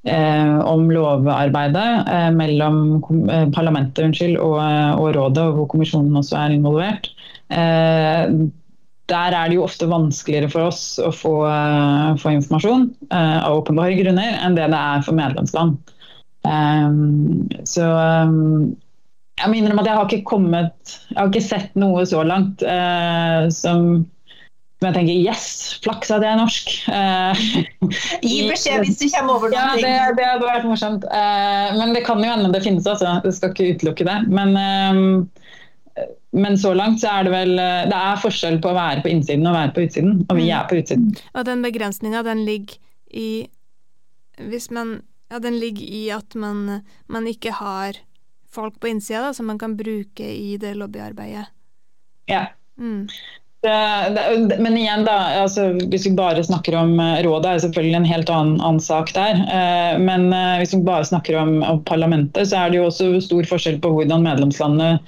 Eh, 0.05 0.59
om 0.59 0.91
lovarbeidet 0.93 2.09
eh, 2.13 2.31
mellom 2.37 3.05
eh, 3.31 3.47
parlamentet 3.57 4.05
unnskyld, 4.05 4.37
og, 4.37 4.59
og, 5.01 5.07
rådet, 5.17 5.47
hvor 5.57 5.69
kommisjonen 5.73 6.19
også 6.21 6.37
er 6.43 6.57
involvert. 6.59 7.09
Eh, 7.55 8.37
der 9.12 9.37
er 9.37 9.51
det 9.51 9.59
jo 9.59 9.67
ofte 9.67 9.88
vanskeligere 9.90 10.49
for 10.53 10.71
oss 10.71 10.85
å 11.03 11.11
få, 11.12 11.35
uh, 11.45 12.14
få 12.21 12.33
informasjon 12.38 12.87
uh, 13.12 13.40
av 13.45 13.59
åpenbare 13.61 13.99
grunner 13.99 14.38
enn 14.40 14.57
det 14.57 14.71
det 14.73 14.81
er 14.81 15.05
for 15.05 15.17
medlemsland. 15.19 15.77
Så 16.45 17.85
jeg 17.85 19.49
må 19.49 19.55
innrømme 19.57 19.81
at 19.81 19.87
jeg 19.88 19.97
har 19.97 20.11
ikke 20.11 20.27
kommet 20.29 20.90
Jeg 21.09 21.17
har 21.17 21.31
ikke 21.31 21.40
sett 21.40 21.79
noe 21.81 22.03
så 22.05 22.21
langt 22.21 22.61
som, 22.61 23.87
som 24.05 24.85
jeg 24.85 24.97
tenker 24.99 25.23
yes, 25.25 25.47
flaks 25.87 26.12
at 26.12 26.21
jeg 26.21 26.35
er 26.35 26.43
norsk. 26.43 26.75
Gi 28.29 28.43
beskjed 28.51 28.85
hvis 28.85 29.01
du 29.01 29.07
kommer 29.14 29.38
over 29.38 29.55
noe. 29.55 29.57
Ja, 29.57 29.73
det, 29.81 29.95
det, 30.21 30.29
hadde 30.35 30.51
vært 30.51 30.69
morsomt. 30.69 31.09
men 31.81 31.97
det 31.97 32.05
kan 32.05 32.21
jo 32.21 32.29
hende 32.29 32.53
det 32.53 32.61
finnes, 32.67 32.85
altså. 32.85 33.17
Jeg 33.25 33.38
skal 33.38 33.57
ikke 33.57 33.71
utelukke 33.73 34.09
det. 34.11 34.19
Men 34.29 34.53
men 36.35 36.59
så 36.59 36.73
langt 36.75 37.01
så 37.01 37.13
er 37.13 37.27
det 37.27 37.33
vel 37.35 37.59
eh, 37.63 37.85
Det 37.91 37.99
er 37.99 38.23
forskjell 38.23 38.57
på 38.63 38.73
å 38.73 38.77
være 38.77 39.05
på 39.05 39.13
innsiden 39.13 39.47
og 39.47 39.55
være 39.55 39.75
på 39.77 39.85
utsiden, 39.87 40.17
og 40.27 40.39
vi 40.39 40.49
mm. 40.49 40.55
er 40.57 40.65
på 40.71 40.79
utsiden. 40.81 41.13
Og 41.35 41.47
den 41.47 41.63
begrensninga, 41.63 42.25
den 42.27 42.45
ligger 42.47 42.81
i 43.15 43.47
Hvis 44.51 44.71
man 44.75 45.03
Ja, 45.31 45.39
den 45.41 45.57
ligger 45.59 45.87
i 45.87 46.03
at 46.13 46.35
man, 46.35 46.83
man 47.07 47.27
ikke 47.27 47.55
har 47.57 47.97
folk 48.55 48.77
på 48.79 48.91
innsida 48.91 49.33
som 49.35 49.49
man 49.51 49.59
kan 49.59 49.73
bruke 49.77 50.27
i 50.31 50.57
det 50.61 50.75
lobbyarbeidet. 50.77 51.49
Ja. 52.31 52.45
Mm. 52.79 53.09
Men 53.64 54.77
igjen, 54.77 55.05
da, 55.07 55.14
altså, 55.42 55.70
hvis 55.90 56.07
vi 56.07 56.14
bare 56.16 56.44
snakker 56.44 56.77
om 56.77 56.98
uh, 57.00 57.16
rådet, 57.24 57.48
er 57.48 57.59
det 57.59 57.64
selvfølgelig 57.64 57.98
en 58.00 58.09
helt 58.09 58.33
annen, 58.33 58.59
annen 58.61 58.83
sak 58.83 59.12
der. 59.16 59.40
Uh, 59.48 60.00
men 60.03 60.29
uh, 60.35 60.57
hvis 60.61 60.74
vi 60.77 60.83
bare 60.85 61.07
snakker 61.09 61.38
om, 61.40 61.57
om, 61.64 61.81
parlamentet, 61.88 62.50
så 62.50 62.64
er 62.64 62.72
det 62.72 62.81
jo 62.81 62.88
også 62.90 63.11
stor 63.24 63.48
forskjell 63.48 63.81
på 63.85 63.92
hvordan 63.94 64.27
medlemslandene 64.27 64.98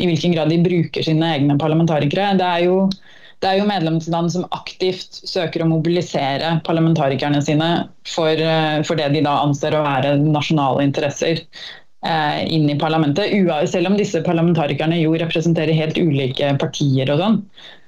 i 0.00 0.08
hvilken 0.10 0.34
grad 0.34 0.50
de 0.50 0.62
bruker 0.64 1.06
sine 1.06 1.28
egne 1.36 1.58
parlamentarikere. 1.60 2.32
Det 2.40 2.48
er 2.48 2.64
jo, 2.66 2.80
det 3.44 3.52
er 3.52 3.60
jo 3.60 3.68
medlemsland 3.68 4.32
som 4.34 4.48
aktivt 4.56 5.22
søker 5.22 5.62
å 5.62 5.70
mobilisere 5.70 6.56
parlamentarikerne 6.66 7.44
sine 7.46 7.70
for, 8.10 8.42
for 8.88 8.98
det 8.98 9.12
de 9.14 9.22
da 9.22 9.36
anser 9.44 9.76
å 9.76 9.84
være 9.86 10.16
nasjonale 10.24 10.82
interesser 10.88 11.44
inn 12.04 12.66
i 12.68 12.76
parlamentet. 12.76 13.30
Selv 13.70 13.92
om 13.92 13.94
disse 13.96 14.20
parlamentarikerne 14.26 14.98
jo 14.98 15.14
representerer 15.22 15.78
helt 15.78 15.96
ulike 16.02 16.50
partier 16.60 17.14
og 17.14 17.22
sånn. 17.22 17.38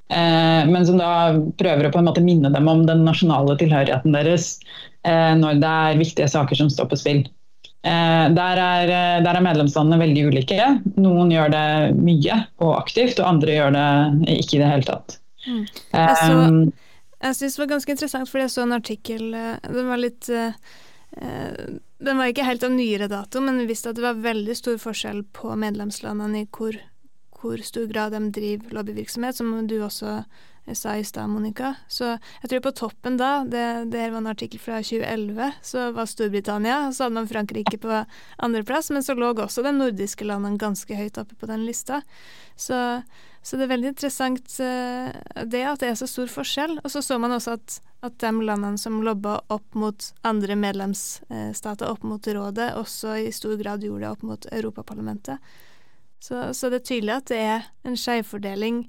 Eh, 0.09 0.67
men 0.69 0.85
som 0.87 0.99
da 0.99 1.35
prøver 1.59 1.87
å 1.87 1.91
på 1.91 1.99
en 1.99 2.07
måte 2.07 2.23
minne 2.23 2.51
dem 2.53 2.69
om 2.71 2.85
den 2.87 3.03
nasjonale 3.03 3.57
tilhørigheten 3.59 4.15
deres 4.15 4.53
eh, 5.03 5.33
når 5.35 5.59
det 5.59 5.73
er 5.89 5.99
viktige 5.99 6.29
saker 6.31 6.59
som 6.61 6.71
står 6.71 6.87
på 6.91 6.99
spill. 6.99 7.21
Eh, 7.83 8.25
der 8.35 8.61
er, 8.63 8.93
der 9.25 9.33
er 9.33 9.43
medlemslandene 9.43 9.99
veldig 10.05 10.25
ulike. 10.31 10.71
Noen 10.95 11.31
gjør 11.35 11.51
det 11.53 11.67
mye 11.99 12.41
og 12.63 12.73
aktivt, 12.77 13.19
og 13.19 13.33
andre 13.33 13.59
gjør 13.59 13.75
det 13.75 13.87
ikke 14.39 14.57
i 14.57 14.63
det 14.63 14.73
hele 14.73 14.87
tatt. 14.87 15.19
Mm. 15.47 15.63
Jeg, 15.67 16.15
så, 16.23 16.41
jeg 17.27 17.39
synes 17.39 17.55
det 17.55 17.63
var 17.63 17.73
ganske 17.75 17.95
interessant, 17.95 18.31
fordi 18.31 18.47
jeg 18.47 18.51
så 18.51 18.65
en 18.65 18.75
artikkel 18.75 19.29
Den 19.31 19.85
var 19.87 20.01
litt 20.01 20.27
den 21.97 22.19
var 22.19 22.29
ikke 22.29 22.45
helt 22.45 22.65
av 22.67 22.73
nyere 22.75 23.07
dato, 23.09 23.39
men 23.41 23.57
vi 23.61 23.69
visste 23.71 23.89
at 23.89 23.97
det 23.97 24.03
var 24.03 24.19
veldig 24.21 24.53
stor 24.59 24.75
forskjell 24.81 25.23
på 25.33 25.55
medlemslandene 25.57 26.43
i 26.43 26.49
hvor 26.53 26.75
hvor 27.47 27.63
stor 27.65 27.87
grad 27.89 28.13
de 28.15 28.21
driver 28.35 28.77
lobbyvirksomhet, 28.79 29.39
som 29.39 29.55
du 29.67 29.79
også 29.81 30.21
sa 30.75 30.97
i 30.97 31.03
stad, 31.03 31.29
Monica. 31.29 31.75
Så 31.87 32.17
jeg 32.41 32.49
tror 32.49 32.63
på 32.65 32.73
toppen 32.75 33.17
da, 33.19 33.45
det, 33.47 33.63
det 33.91 34.09
var 34.11 34.19
en 34.19 34.31
artikkel 34.31 34.59
fra 34.59 34.81
2011, 34.83 35.51
så 35.63 35.91
var 35.95 36.09
Storbritannia, 36.09 36.79
så 36.91 37.05
hadde 37.05 37.19
man 37.19 37.29
Frankrike 37.29 37.79
på 37.81 38.03
andreplass, 38.43 38.91
men 38.91 39.03
så 39.03 39.15
lå 39.15 39.31
også 39.33 39.63
de 39.63 39.73
nordiske 39.75 40.27
landene 40.27 40.59
ganske 40.59 40.97
høyt 40.97 41.19
oppe 41.21 41.37
på 41.39 41.49
den 41.49 41.63
lista. 41.67 42.01
Så, 42.59 42.79
så 43.41 43.59
det 43.59 43.67
er 43.67 43.73
veldig 43.75 43.93
interessant 43.93 44.57
uh, 44.59 45.13
det 45.45 45.63
at 45.69 45.83
det 45.83 45.91
er 45.91 45.99
så 45.99 46.09
stor 46.09 46.31
forskjell. 46.31 46.79
Og 46.83 46.91
så 46.91 47.03
så 47.05 47.19
man 47.21 47.35
også 47.37 47.55
at, 47.55 47.79
at 48.03 48.17
de 48.23 48.33
landene 48.35 48.81
som 48.81 48.99
lobba 49.05 49.39
opp 49.53 49.77
mot 49.77 50.11
andre 50.27 50.59
medlemsstater, 50.59 51.87
opp 51.87 52.03
mot 52.03 52.27
rådet, 52.27 52.73
også 52.75 53.15
i 53.23 53.31
stor 53.35 53.55
grad 53.61 53.87
gjorde 53.87 54.03
det 54.03 54.11
opp 54.11 54.27
mot 54.27 54.51
Europaparlamentet. 54.51 55.55
Så, 56.19 56.53
så, 56.53 56.69
det 56.69 56.81
er 56.81 56.87
tydelig 56.89 57.13
at 57.13 57.27
det 57.29 57.41
er 57.41 57.67
en 57.85 57.97
skjevfordeling 57.99 58.79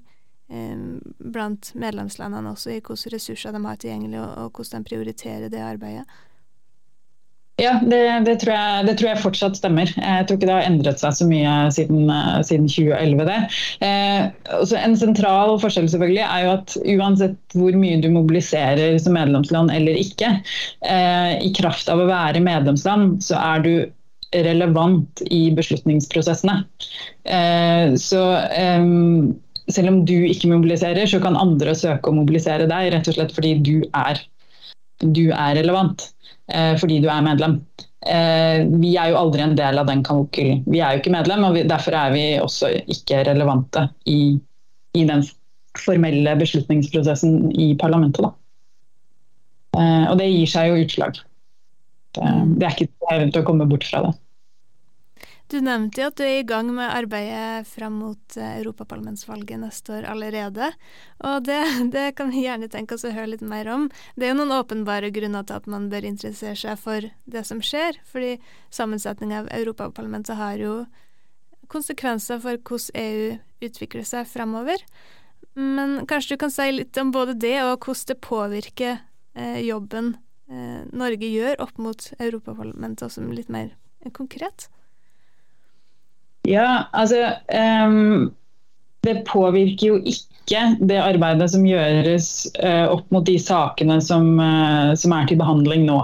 eh, 0.51 0.79
blant 1.19 1.71
medlemslandene 1.77 2.55
også 2.55 2.73
i 2.73 2.79
hvilke 2.79 3.13
ressurser 3.13 3.53
de 3.53 3.61
har 3.65 3.77
tilgjengelig, 3.81 4.21
og, 4.23 4.31
og 4.45 4.57
hvordan 4.57 4.83
de 4.83 4.89
prioriterer 4.89 5.53
det 5.53 5.61
arbeidet. 5.63 6.07
Ja, 7.59 7.73
det, 7.83 7.99
det, 8.25 8.35
tror 8.39 8.53
jeg, 8.53 8.85
det, 8.87 8.95
tror 8.99 9.09
jeg, 9.09 9.21
fortsatt 9.23 9.57
stemmer. 9.59 9.91
Jeg 9.91 10.27
tror 10.27 10.37
ikke 10.37 10.47
det 10.47 10.55
har 10.55 10.67
endret 10.67 11.01
seg 11.01 11.15
så 11.17 11.27
mye 11.27 11.55
siden, 11.75 12.07
eh, 12.13 12.39
siden 12.47 12.69
2011. 12.71 13.25
det. 13.27 13.39
Eh, 13.83 14.79
en 14.79 14.97
sentral 14.99 15.55
forskjell 15.61 15.89
selvfølgelig 15.91 16.23
er 16.23 16.45
jo 16.45 16.53
at 16.55 16.75
uansett 16.95 17.57
hvor 17.59 17.75
mye 17.81 17.99
du 18.03 18.09
mobiliserer 18.15 18.97
som 19.03 19.17
medlemsland 19.17 19.73
eller 19.75 19.99
ikke, 19.99 20.37
eh, 20.87 21.31
i 21.43 21.51
kraft 21.59 21.91
av 21.91 21.99
å 21.99 22.09
være 22.09 22.43
medlemsland, 22.45 23.19
så 23.25 23.39
er 23.41 23.65
du 23.65 23.73
relevant 24.31 25.21
i 25.25 25.49
beslutningsprosessene. 25.55 26.63
Eh, 27.23 27.95
så 27.95 28.23
eh, 28.37 28.83
selv 29.69 29.91
om 29.91 30.01
du 30.05 30.15
ikke 30.27 30.51
mobiliserer, 30.51 31.05
så 31.09 31.21
kan 31.23 31.39
andre 31.39 31.75
søke 31.77 32.11
å 32.11 32.17
mobilisere 32.17 32.69
deg, 32.69 32.91
rett 32.93 33.09
og 33.09 33.17
slett 33.17 33.35
fordi 33.35 33.55
du 33.65 33.75
er, 33.93 34.21
du 35.05 35.29
er 35.29 35.55
relevant. 35.59 36.11
Eh, 36.53 36.75
fordi 36.81 36.99
du 37.03 37.09
er 37.11 37.25
medlem. 37.25 37.61
Vi 37.99 38.93
er 38.95 39.09
jo 39.11 39.17
aldri 39.19 39.43
en 39.43 39.57
del 39.59 39.75
av 39.81 39.89
den 39.89 40.05
kalkylen. 40.07 40.61
Vi 40.71 40.79
er 40.79 40.95
jo 40.95 41.01
ikke 41.01 41.11
medlem, 41.11 41.43
og 41.43 41.57
derfor 41.67 41.97
er 41.99 42.13
vi 42.13 42.21
også 42.39 42.69
ikke 42.87 43.25
relevante 43.27 43.89
i, 44.07 44.37
i 44.95 45.03
den 45.03 45.25
formelle 45.77 46.37
beslutningsprosessen 46.39 47.51
i 47.51 47.73
parlamentet. 47.81 48.23
Da. 48.23 48.31
Og 50.07 50.15
det 50.21 50.29
gir 50.31 50.47
seg 50.47 50.71
jo 50.71 50.79
utslag. 50.85 51.19
Det, 52.15 52.31
det 52.57 52.65
er 52.65 52.75
ikke 52.75 53.29
til 53.29 53.41
å 53.41 53.47
komme 53.47 53.67
bort 53.69 53.85
fra 53.87 54.07
det. 54.07 54.15
Du 55.49 55.57
nevnte 55.65 56.03
jo 56.03 56.07
at 56.11 56.17
du 56.19 56.21
er 56.21 56.43
i 56.43 56.45
gang 56.45 56.67
med 56.69 56.91
arbeidet 56.93 57.65
fram 57.65 57.95
mot 58.03 58.35
eh, 58.37 58.59
europaparlamentsvalget 58.59 59.57
neste 59.57 59.95
år 59.97 60.05
allerede. 60.11 60.67
Og 61.25 61.47
det, 61.47 61.57
det, 61.95 62.03
kan 62.19 62.29
vi 62.29 62.43
gjerne 62.43 62.69
tenke 62.69 62.93
oss 62.93 63.07
å 63.07 63.13
høre 63.15 63.31
litt 63.31 63.41
mer 63.41 63.65
om. 63.73 63.87
Det 64.13 64.27
er 64.27 64.35
jo 64.35 64.39
noen 64.43 64.53
åpenbare 64.59 65.09
grunner 65.15 65.47
til 65.49 65.57
at 65.57 65.69
man 65.71 65.87
bør 65.89 66.05
interessere 66.05 66.53
seg 66.59 66.77
for 66.77 67.09
det 67.25 67.43
som 67.49 67.63
skjer. 67.65 67.97
Fordi 68.11 68.35
sammensetningen 68.69 69.41
av 69.41 69.49
Europaparlamentet 69.57 70.37
har 70.37 70.61
jo 70.61 70.75
konsekvenser 71.73 72.41
for 72.45 72.61
hvordan 72.61 73.01
EU 73.01 73.65
utvikler 73.65 74.05
seg 74.05 74.29
fremover. 74.29 74.85
Men 75.57 76.03
kanskje 76.05 76.37
du 76.37 76.43
kan 76.45 76.53
si 76.53 76.69
litt 76.75 76.97
om 77.01 77.09
både 77.15 77.33
det 77.41 77.57
og 77.65 77.87
hvordan 77.87 78.13
det 78.13 78.21
påvirker 78.21 78.99
eh, 79.33 79.61
jobben 79.65 80.13
eh, 80.13 80.28
Norge 80.49 81.27
gjør 81.29 81.59
opp 81.61 81.77
mot 81.77 82.07
Europaparlamentet, 82.17 83.05
også 83.05 83.21
litt 83.29 83.51
mer 83.53 83.69
konkret? 84.17 84.65
Ja, 86.49 86.89
altså 86.91 87.15
um, 87.87 88.29
Det 89.05 89.21
påvirker 89.27 89.87
jo 89.87 89.97
ikke 90.01 90.61
det 90.89 90.97
arbeidet 90.97 91.51
som 91.53 91.65
gjøres 91.67 92.29
uh, 92.63 92.89
opp 92.95 93.05
mot 93.13 93.25
de 93.27 93.37
sakene 93.41 93.99
som, 94.01 94.31
uh, 94.41 94.95
som, 94.97 95.13
er 95.13 95.29
til 95.29 95.39
behandling 95.41 95.85
nå. 95.87 95.99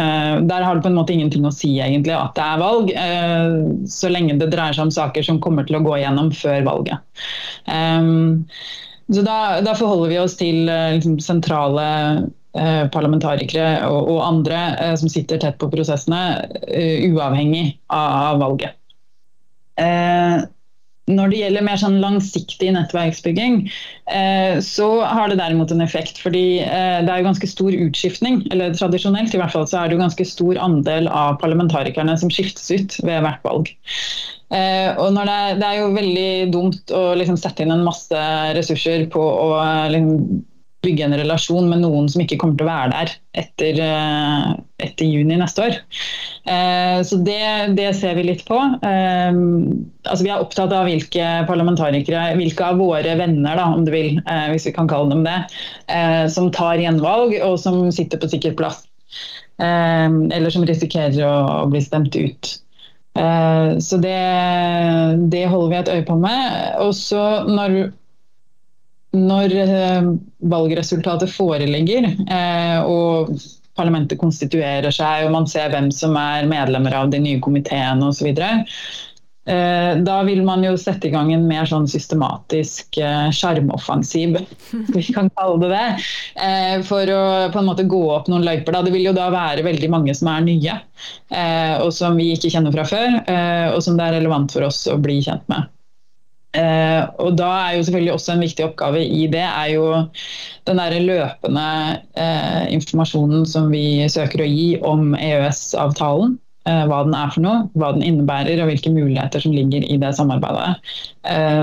Uh, 0.00 0.40
der 0.48 0.64
har 0.64 0.78
det 0.78 0.86
på 0.86 0.88
en 0.88 0.96
måte 0.96 1.12
ingenting 1.12 1.44
å 1.44 1.52
si 1.52 1.74
egentlig 1.76 2.14
at 2.16 2.32
det 2.38 2.46
er 2.46 2.62
valg, 2.62 2.92
så 3.90 4.08
lenge 4.08 4.38
det 4.40 4.48
dreier 4.54 4.76
seg 4.76 4.88
om 4.88 4.94
saker 4.94 5.26
som 5.26 5.40
kommer 5.44 5.68
til 5.68 5.76
å 5.76 5.84
gå 5.84 5.98
gjennom 6.00 6.30
før 6.32 6.64
valget. 6.64 7.26
Um, 7.68 8.48
så 9.10 9.24
da, 9.26 9.58
da, 9.66 9.74
forholder 9.74 10.12
vi 10.14 10.20
oss 10.22 10.36
til 10.38 10.70
liksom, 10.70 11.18
sentrale 11.20 11.84
parlamentarikere 12.52 13.86
og, 13.86 14.08
og 14.10 14.22
andre 14.26 14.60
som 14.98 15.10
sitter 15.12 15.38
tett 15.38 15.58
på 15.60 15.68
prosessene, 15.70 16.20
uavhengig 17.10 17.66
av, 17.86 18.08
av 18.32 18.40
valget. 18.42 18.74
Eh, 19.78 20.40
når 21.10 21.30
det 21.30 21.38
gjelder 21.40 21.64
mer 21.66 21.78
sånn 21.80 21.98
langsiktig 22.02 22.70
nettverksbygging, 22.74 23.62
eh, 24.12 24.58
så 24.64 24.88
har 25.02 25.30
det 25.30 25.40
derimot 25.40 25.72
en 25.74 25.84
effekt. 25.84 26.18
fordi 26.18 26.60
eh, 26.62 27.00
det 27.04 27.10
er 27.10 27.22
jo 27.22 27.28
ganske 27.30 27.50
stor 27.50 27.76
utskiftning. 27.86 28.42
Eller 28.52 28.76
tradisjonelt 28.76 29.34
i 29.34 29.40
hvert 29.40 29.54
fall 29.54 29.66
så 29.68 29.80
er 29.80 29.88
det 29.88 29.98
jo 29.98 30.04
ganske 30.04 30.28
stor 30.28 30.60
andel 30.62 31.08
av 31.08 31.40
parlamentarikerne 31.42 32.16
som 32.20 32.32
skiftes 32.32 32.70
ut 32.70 32.98
ved 33.02 33.24
hvert 33.26 33.42
valg. 33.46 33.72
Eh, 34.50 34.90
og 34.98 35.14
det 35.14 35.26
er, 35.26 35.58
det, 35.60 35.66
er, 35.66 35.76
jo 35.78 35.90
veldig 35.94 36.30
dumt 36.54 36.94
å 36.94 37.02
liksom, 37.18 37.38
sette 37.38 37.64
inn 37.64 37.74
en 37.74 37.86
masse 37.86 38.22
ressurser 38.56 39.06
på 39.12 39.22
å 39.22 39.50
liksom, 39.92 40.40
bygge 40.84 41.04
en 41.04 41.16
relasjon 41.18 41.68
med 41.68 41.82
noen 41.82 42.08
som 42.08 42.22
ikke 42.22 42.38
kommer 42.40 42.56
til 42.56 42.66
å 42.66 42.70
være 42.70 42.92
der 42.94 43.12
etter, 43.42 43.80
eh, 43.84 44.46
etter 44.86 45.08
juni 45.08 45.36
neste 45.38 45.66
år. 45.66 45.76
Eh, 46.48 47.00
så 47.06 47.18
det, 47.26 47.42
det, 47.76 47.90
ser 47.98 48.16
vi 48.16 48.24
litt 48.30 48.46
på. 48.48 48.56
Eh, 48.56 49.40
altså 50.06 50.24
vi 50.24 50.32
er 50.32 50.40
opptatt 50.40 50.72
av 50.76 50.88
hvilke 50.88 51.26
parlamentarikere, 51.50 52.30
hvilke 52.40 52.70
av 52.70 52.80
våre 52.80 53.16
venner, 53.20 53.60
da, 53.60 53.68
om 53.74 53.84
du 53.84 53.92
vil, 53.94 54.22
hvis 54.52 54.70
vi 54.70 54.74
kan 54.76 54.88
kalle 54.90 55.12
dem 55.12 55.26
det, 55.26 55.38
som 56.32 56.48
tar 56.54 56.80
gjenvalg 56.80 57.36
og 57.44 57.58
som 57.60 57.82
sitter 57.94 58.20
på 58.20 58.30
sikker 58.32 58.56
plass. 58.58 58.82
Eller 59.60 60.52
som 60.54 60.64
risikerer 60.64 61.20
å 61.26 61.68
bli 61.68 61.82
stemt 61.84 62.16
ut. 62.16 62.52
Så 63.84 63.98
det, 64.00 64.20
det 65.34 65.42
holder 65.50 65.72
vi 65.72 65.78
et 65.80 65.90
øye 65.92 66.06
på 66.08 66.16
med. 66.22 66.54
Og 66.80 66.94
så 66.96 67.24
når 67.44 67.90
når 69.16 69.54
eh, 69.58 70.10
valgresultatet 70.50 71.32
foreligger 71.34 72.06
eh, 72.30 72.78
og 72.86 73.34
parlamentet 73.78 74.20
konstituerer 74.20 74.92
seg 74.94 75.26
og 75.26 75.34
man 75.34 75.48
ser 75.50 75.70
hvem 75.72 75.90
som 75.94 76.16
er 76.18 76.48
medlemmer 76.50 76.94
av 76.94 77.10
de 77.10 77.20
nye 77.22 77.40
komiteene 77.42 78.10
osv. 78.10 78.28
Eh, 79.50 79.92
da 80.04 80.18
vil 80.28 80.44
man 80.46 80.62
jo 80.62 80.76
sette 80.78 81.08
i 81.08 81.12
gang 81.14 81.32
en 81.34 81.48
mer 81.48 81.66
sånn 81.66 81.88
systematisk 81.90 83.00
sjarmoffensiv, 83.34 84.38
vi 84.94 85.04
kan 85.08 85.32
kalle 85.34 85.58
det 85.64 85.72
det. 85.72 86.84
For 86.86 87.14
å 87.14 87.24
på 87.50 87.62
en 87.62 87.70
måte 87.72 87.88
gå 87.90 88.04
opp 88.14 88.30
noen 88.30 88.46
løyper. 88.46 88.78
Det 88.84 88.94
vil 88.94 89.08
jo 89.08 89.16
da 89.16 89.26
være 89.34 89.66
veldig 89.66 89.90
mange 89.90 90.14
som 90.14 90.30
er 90.30 90.46
nye, 90.46 90.78
og 91.82 91.90
som 91.96 92.20
vi 92.20 92.30
ikke 92.36 92.52
kjenner 92.52 92.74
fra 92.76 92.86
før. 92.86 93.18
Og 93.74 93.82
som 93.82 93.98
det 93.98 94.06
er 94.06 94.18
relevant 94.20 94.54
for 94.54 94.68
oss 94.68 94.84
å 94.92 95.00
bli 95.02 95.18
kjent 95.24 95.48
med. 95.50 95.66
Eh, 96.50 97.02
og 97.22 97.36
da 97.38 97.48
er 97.68 97.76
jo 97.76 97.82
selvfølgelig 97.86 98.12
også 98.16 98.32
en 98.34 98.42
viktig 98.42 98.64
oppgave 98.66 99.04
i 99.06 99.26
det 99.30 99.44
er 99.46 99.68
jo 99.70 99.84
den 100.66 100.80
der 100.80 100.96
løpende 101.04 101.66
eh, 102.18 102.64
informasjonen 102.74 103.44
som 103.46 103.68
vi 103.70 104.08
søker 104.10 104.42
å 104.42 104.48
gi 104.50 104.70
om 104.82 105.12
EØS-avtalen. 105.14 106.34
Eh, 106.66 106.82
hva 106.90 107.04
den 107.06 107.14
er 107.16 107.30
for 107.30 107.44
noe, 107.44 107.62
hva 107.78 107.92
den 107.94 108.04
innebærer 108.08 108.64
og 108.64 108.72
hvilke 108.72 108.92
muligheter 108.92 109.46
som 109.46 109.54
ligger 109.54 109.86
i 109.86 110.00
det 110.02 110.10
samarbeidet. 110.18 110.92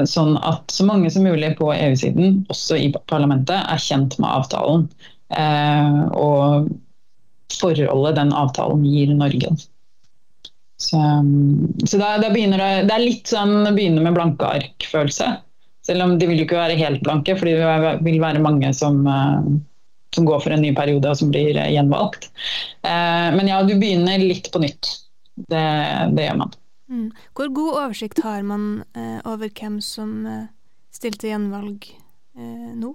Sånn 0.10 0.40
at 0.40 0.74
så 0.74 0.88
mange 0.88 1.12
som 1.14 1.28
mulig 1.28 1.52
på 1.60 1.70
EU-siden, 1.76 2.42
også 2.54 2.80
i 2.80 2.90
parlamentet, 3.12 3.60
er 3.60 3.84
kjent 3.84 4.18
med 4.24 4.32
avtalen. 4.32 4.88
Og 6.18 6.72
forholdet 7.60 8.18
den 8.18 8.34
avtalen 8.36 8.86
gir 8.88 9.14
Norge. 9.14 9.54
Så, 10.88 11.00
så 11.84 11.98
da, 12.00 12.14
da, 12.22 12.30
begynner 12.32 12.62
det 12.62 12.88
Det 12.88 12.96
er 12.96 13.04
litt 13.04 13.28
sånn 13.28 13.66
begynne 13.76 14.04
med 14.06 14.16
blanke 14.16 14.48
ark-følelse. 14.48 15.34
Selv 15.88 16.06
om 16.06 16.14
de 16.20 16.30
vil 16.30 16.42
jo 16.42 16.46
ikke 16.48 16.60
være 16.60 16.78
helt 16.80 17.02
blanke, 17.04 17.36
fordi 17.40 17.56
det 17.58 17.90
vil 18.06 18.22
være 18.24 18.44
mange 18.44 18.72
som, 18.76 19.02
uh, 19.08 19.44
som 20.16 20.28
går 20.28 20.42
for 20.44 20.56
en 20.56 20.64
ny 20.64 20.74
periode 20.76 21.12
og 21.12 21.20
som 21.20 21.32
blir 21.32 21.60
uh, 21.60 21.68
gjenvalgt. 21.72 22.30
Uh, 22.88 23.36
men 23.36 23.52
ja, 23.52 23.62
du 23.68 23.76
begynner 23.76 24.24
litt 24.24 24.48
på 24.52 24.64
nytt. 24.64 24.94
Det, 25.38 25.66
det 26.16 26.30
gjør 26.30 26.40
man. 26.44 26.56
Mm. 26.88 27.10
Hvor 27.36 27.52
god 27.56 27.74
oversikt 27.84 28.24
har 28.24 28.40
man 28.48 28.64
over 29.28 29.52
hvem 29.52 29.82
som 29.84 30.24
stilte 30.96 31.28
gjenvalg 31.28 31.84
nå? 32.80 32.94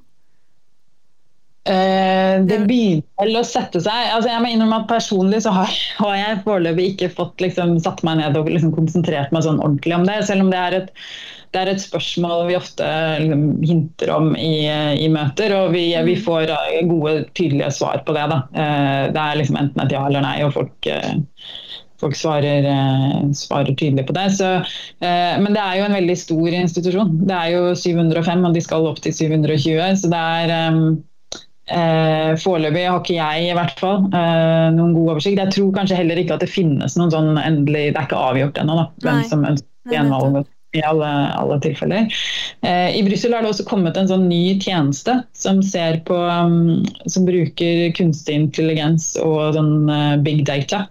Uh, 1.62 2.42
det 2.42 2.56
begynner 2.66 3.04
vel 3.20 3.38
å 3.38 3.44
sette 3.46 3.78
seg. 3.84 4.08
Altså, 4.10 4.32
jeg 4.32 4.42
må 4.42 4.50
innrømme 4.50 4.80
at 4.82 4.88
Personlig 4.90 5.44
så 5.44 5.52
har, 5.54 5.74
har 6.00 6.16
jeg 6.18 6.40
foreløpig 6.46 6.88
ikke 6.92 7.12
fått 7.14 7.44
liksom, 7.44 7.76
satt 7.84 8.02
meg 8.06 8.18
ned 8.18 8.38
og 8.38 8.50
liksom, 8.50 8.72
konsentrert 8.74 9.30
meg 9.34 9.44
sånn 9.46 9.60
ordentlig 9.62 9.94
om 9.94 10.06
det. 10.08 10.18
Selv 10.26 10.42
om 10.42 10.50
det 10.50 10.58
er 10.58 10.76
et, 10.80 10.90
det 11.54 11.60
er 11.60 11.70
et 11.70 11.84
spørsmål 11.84 12.48
vi 12.48 12.56
ofte 12.58 12.88
liksom, 13.22 13.44
hinter 13.62 14.10
om 14.10 14.32
i, 14.34 14.66
i, 14.98 15.06
møter. 15.12 15.54
Og 15.60 15.76
vi, 15.76 15.84
vi, 16.08 16.16
mm. 16.18 16.24
får 16.26 16.50
gode, 16.90 17.14
tydelige 17.38 17.70
svar 17.78 18.02
på 18.08 18.16
det. 18.18 18.26
Da. 18.32 18.40
Uh, 18.56 19.04
det 19.14 19.22
er 19.22 19.38
liksom 19.38 19.60
enten 19.62 19.84
et 19.84 19.94
ja 19.94 20.02
eller 20.08 20.26
nei, 20.26 20.40
og 20.42 20.56
folk, 20.58 20.90
uh, 20.90 21.46
folk 22.02 22.18
svarer, 22.18 22.66
svarer, 23.38 23.70
tydelig 23.78 24.08
på 24.08 24.18
det. 24.18 24.26
Så, 24.34 24.48
men 24.98 25.54
det 25.54 25.60
er 25.62 25.76
jo 25.78 25.84
en 25.86 25.94
veldig 25.94 26.16
stor 26.18 26.56
institusjon. 26.58 27.12
Det 27.28 27.36
er 27.36 27.52
jo 27.54 27.76
705, 27.78 28.42
og 28.48 28.56
de 28.58 28.62
skal 28.66 28.88
opp 28.90 28.98
til 29.04 29.14
720. 29.14 29.78
så 30.02 30.10
det 30.10 30.22
er 30.42 30.98
Eh, 31.70 32.32
Foreløpig 32.42 32.88
har 32.88 32.98
ikke 32.98 33.14
jeg 33.14 33.44
i 33.46 33.52
hvert 33.54 33.78
fall 33.78 34.08
eh, 34.10 34.70
noen 34.74 34.96
god 34.96 35.14
oversikt. 35.14 35.38
Jeg 35.38 35.54
tror 35.54 35.70
kanskje 35.76 36.00
heller 36.00 36.18
ikke 36.18 36.34
at 36.38 36.42
det 36.42 36.50
finnes 36.50 36.96
noen 36.98 37.12
sånn 37.14 37.38
endelig 37.38 37.92
Det 37.92 38.00
er 38.00 38.08
ikke 38.08 38.24
avgjort 38.30 38.58
ennå 38.58 38.80
hvem 39.04 39.22
som 39.30 39.46
ønsker 39.46 39.94
gjenvalg 39.94 40.42
i 40.72 40.82
alle, 40.88 41.08
alle 41.36 41.58
tilfeller. 41.60 42.08
Eh, 42.64 42.96
I 42.96 43.02
Brussel 43.04 43.34
har 43.36 43.44
det 43.44 43.52
også 43.52 43.66
kommet 43.68 43.98
en 44.00 44.08
sånn 44.08 44.24
ny 44.30 44.56
tjeneste 44.62 45.18
som 45.36 45.60
ser 45.64 46.00
på 46.08 46.16
um, 46.16 46.80
som 47.04 47.26
bruker 47.28 47.90
kunstig 47.96 48.38
intelligens 48.40 49.12
og 49.20 49.58
sånn, 49.58 49.74
uh, 49.92 50.16
big 50.24 50.46
data 50.48 50.86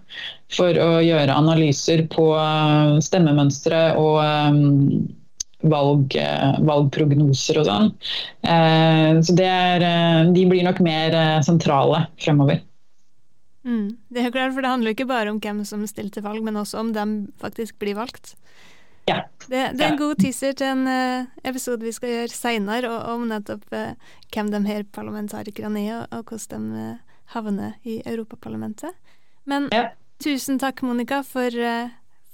for 0.52 0.76
å 0.78 1.00
gjøre 1.02 1.34
analyser 1.34 2.04
på 2.12 2.30
uh, 2.36 3.00
stemmemønstre 3.02 3.88
og 3.98 4.22
um, 4.22 5.10
valg, 5.70 6.16
valgprognoser 6.66 7.60
og 7.60 7.68
sånn. 7.68 7.88
Så 9.22 9.36
er, 9.38 9.86
de 10.34 10.44
blir 10.50 10.66
nok 10.66 10.82
mer 10.84 11.16
sentrale 11.46 12.06
fremover. 12.20 12.62
Mm, 13.62 13.94
det 14.10 14.24
er 14.24 14.34
klart, 14.34 14.54
for 14.56 14.64
det 14.64 14.72
handler 14.72 14.94
ikke 14.94 15.06
bare 15.06 15.30
om 15.30 15.38
hvem 15.42 15.62
som 15.68 15.84
stiller 15.86 16.10
til 16.14 16.24
valg, 16.26 16.42
men 16.42 16.58
også 16.58 16.80
om 16.80 16.90
dem 16.96 17.16
faktisk 17.42 17.78
blir 17.82 17.94
valgt. 17.98 18.34
Ja. 19.06 19.22
Det, 19.48 19.72
det, 19.74 19.82
er 19.82 19.92
en 19.92 19.98
god 19.98 20.18
teaser 20.22 20.54
til 20.58 20.74
en 20.76 21.28
episode 21.46 21.82
vi 21.82 21.94
skal 21.94 22.12
gjøre 22.12 22.34
seinere, 22.34 22.90
om 23.10 23.26
nettopp 23.30 23.64
hvem 23.70 24.52
de 24.52 24.62
her 24.68 24.84
parlamentarikerne 24.94 25.86
er, 25.86 26.04
og, 26.10 26.30
hvordan 26.30 26.68
de 26.74 26.86
havner 27.34 27.74
i 27.88 28.00
Europaparlamentet. 28.06 28.94
Men 29.48 29.68
ja. 29.72 29.88
tusen 30.22 30.60
takk, 30.62 30.84
Monica, 30.86 31.22
for, 31.26 31.50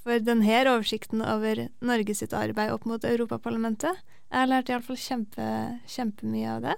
for 0.09 0.25
denne 0.25 0.61
oversikten 0.71 1.21
over 1.21 1.67
Norge 1.85 2.15
sitt 2.17 2.33
arbeid 2.33 2.73
opp 2.73 2.87
mot 2.89 3.03
Europaparlamentet. 3.05 3.99
Jeg 4.29 4.41
har 4.41 4.49
lært 4.49 4.69
iallfall 4.71 4.97
kjempe, 4.97 5.49
kjempemye 5.89 6.55
av 6.55 6.65
det. 6.65 6.77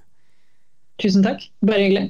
Tusen 1.01 1.23
takk. 1.23 1.47
Bare 1.63 1.85
hyggelig. 1.85 2.09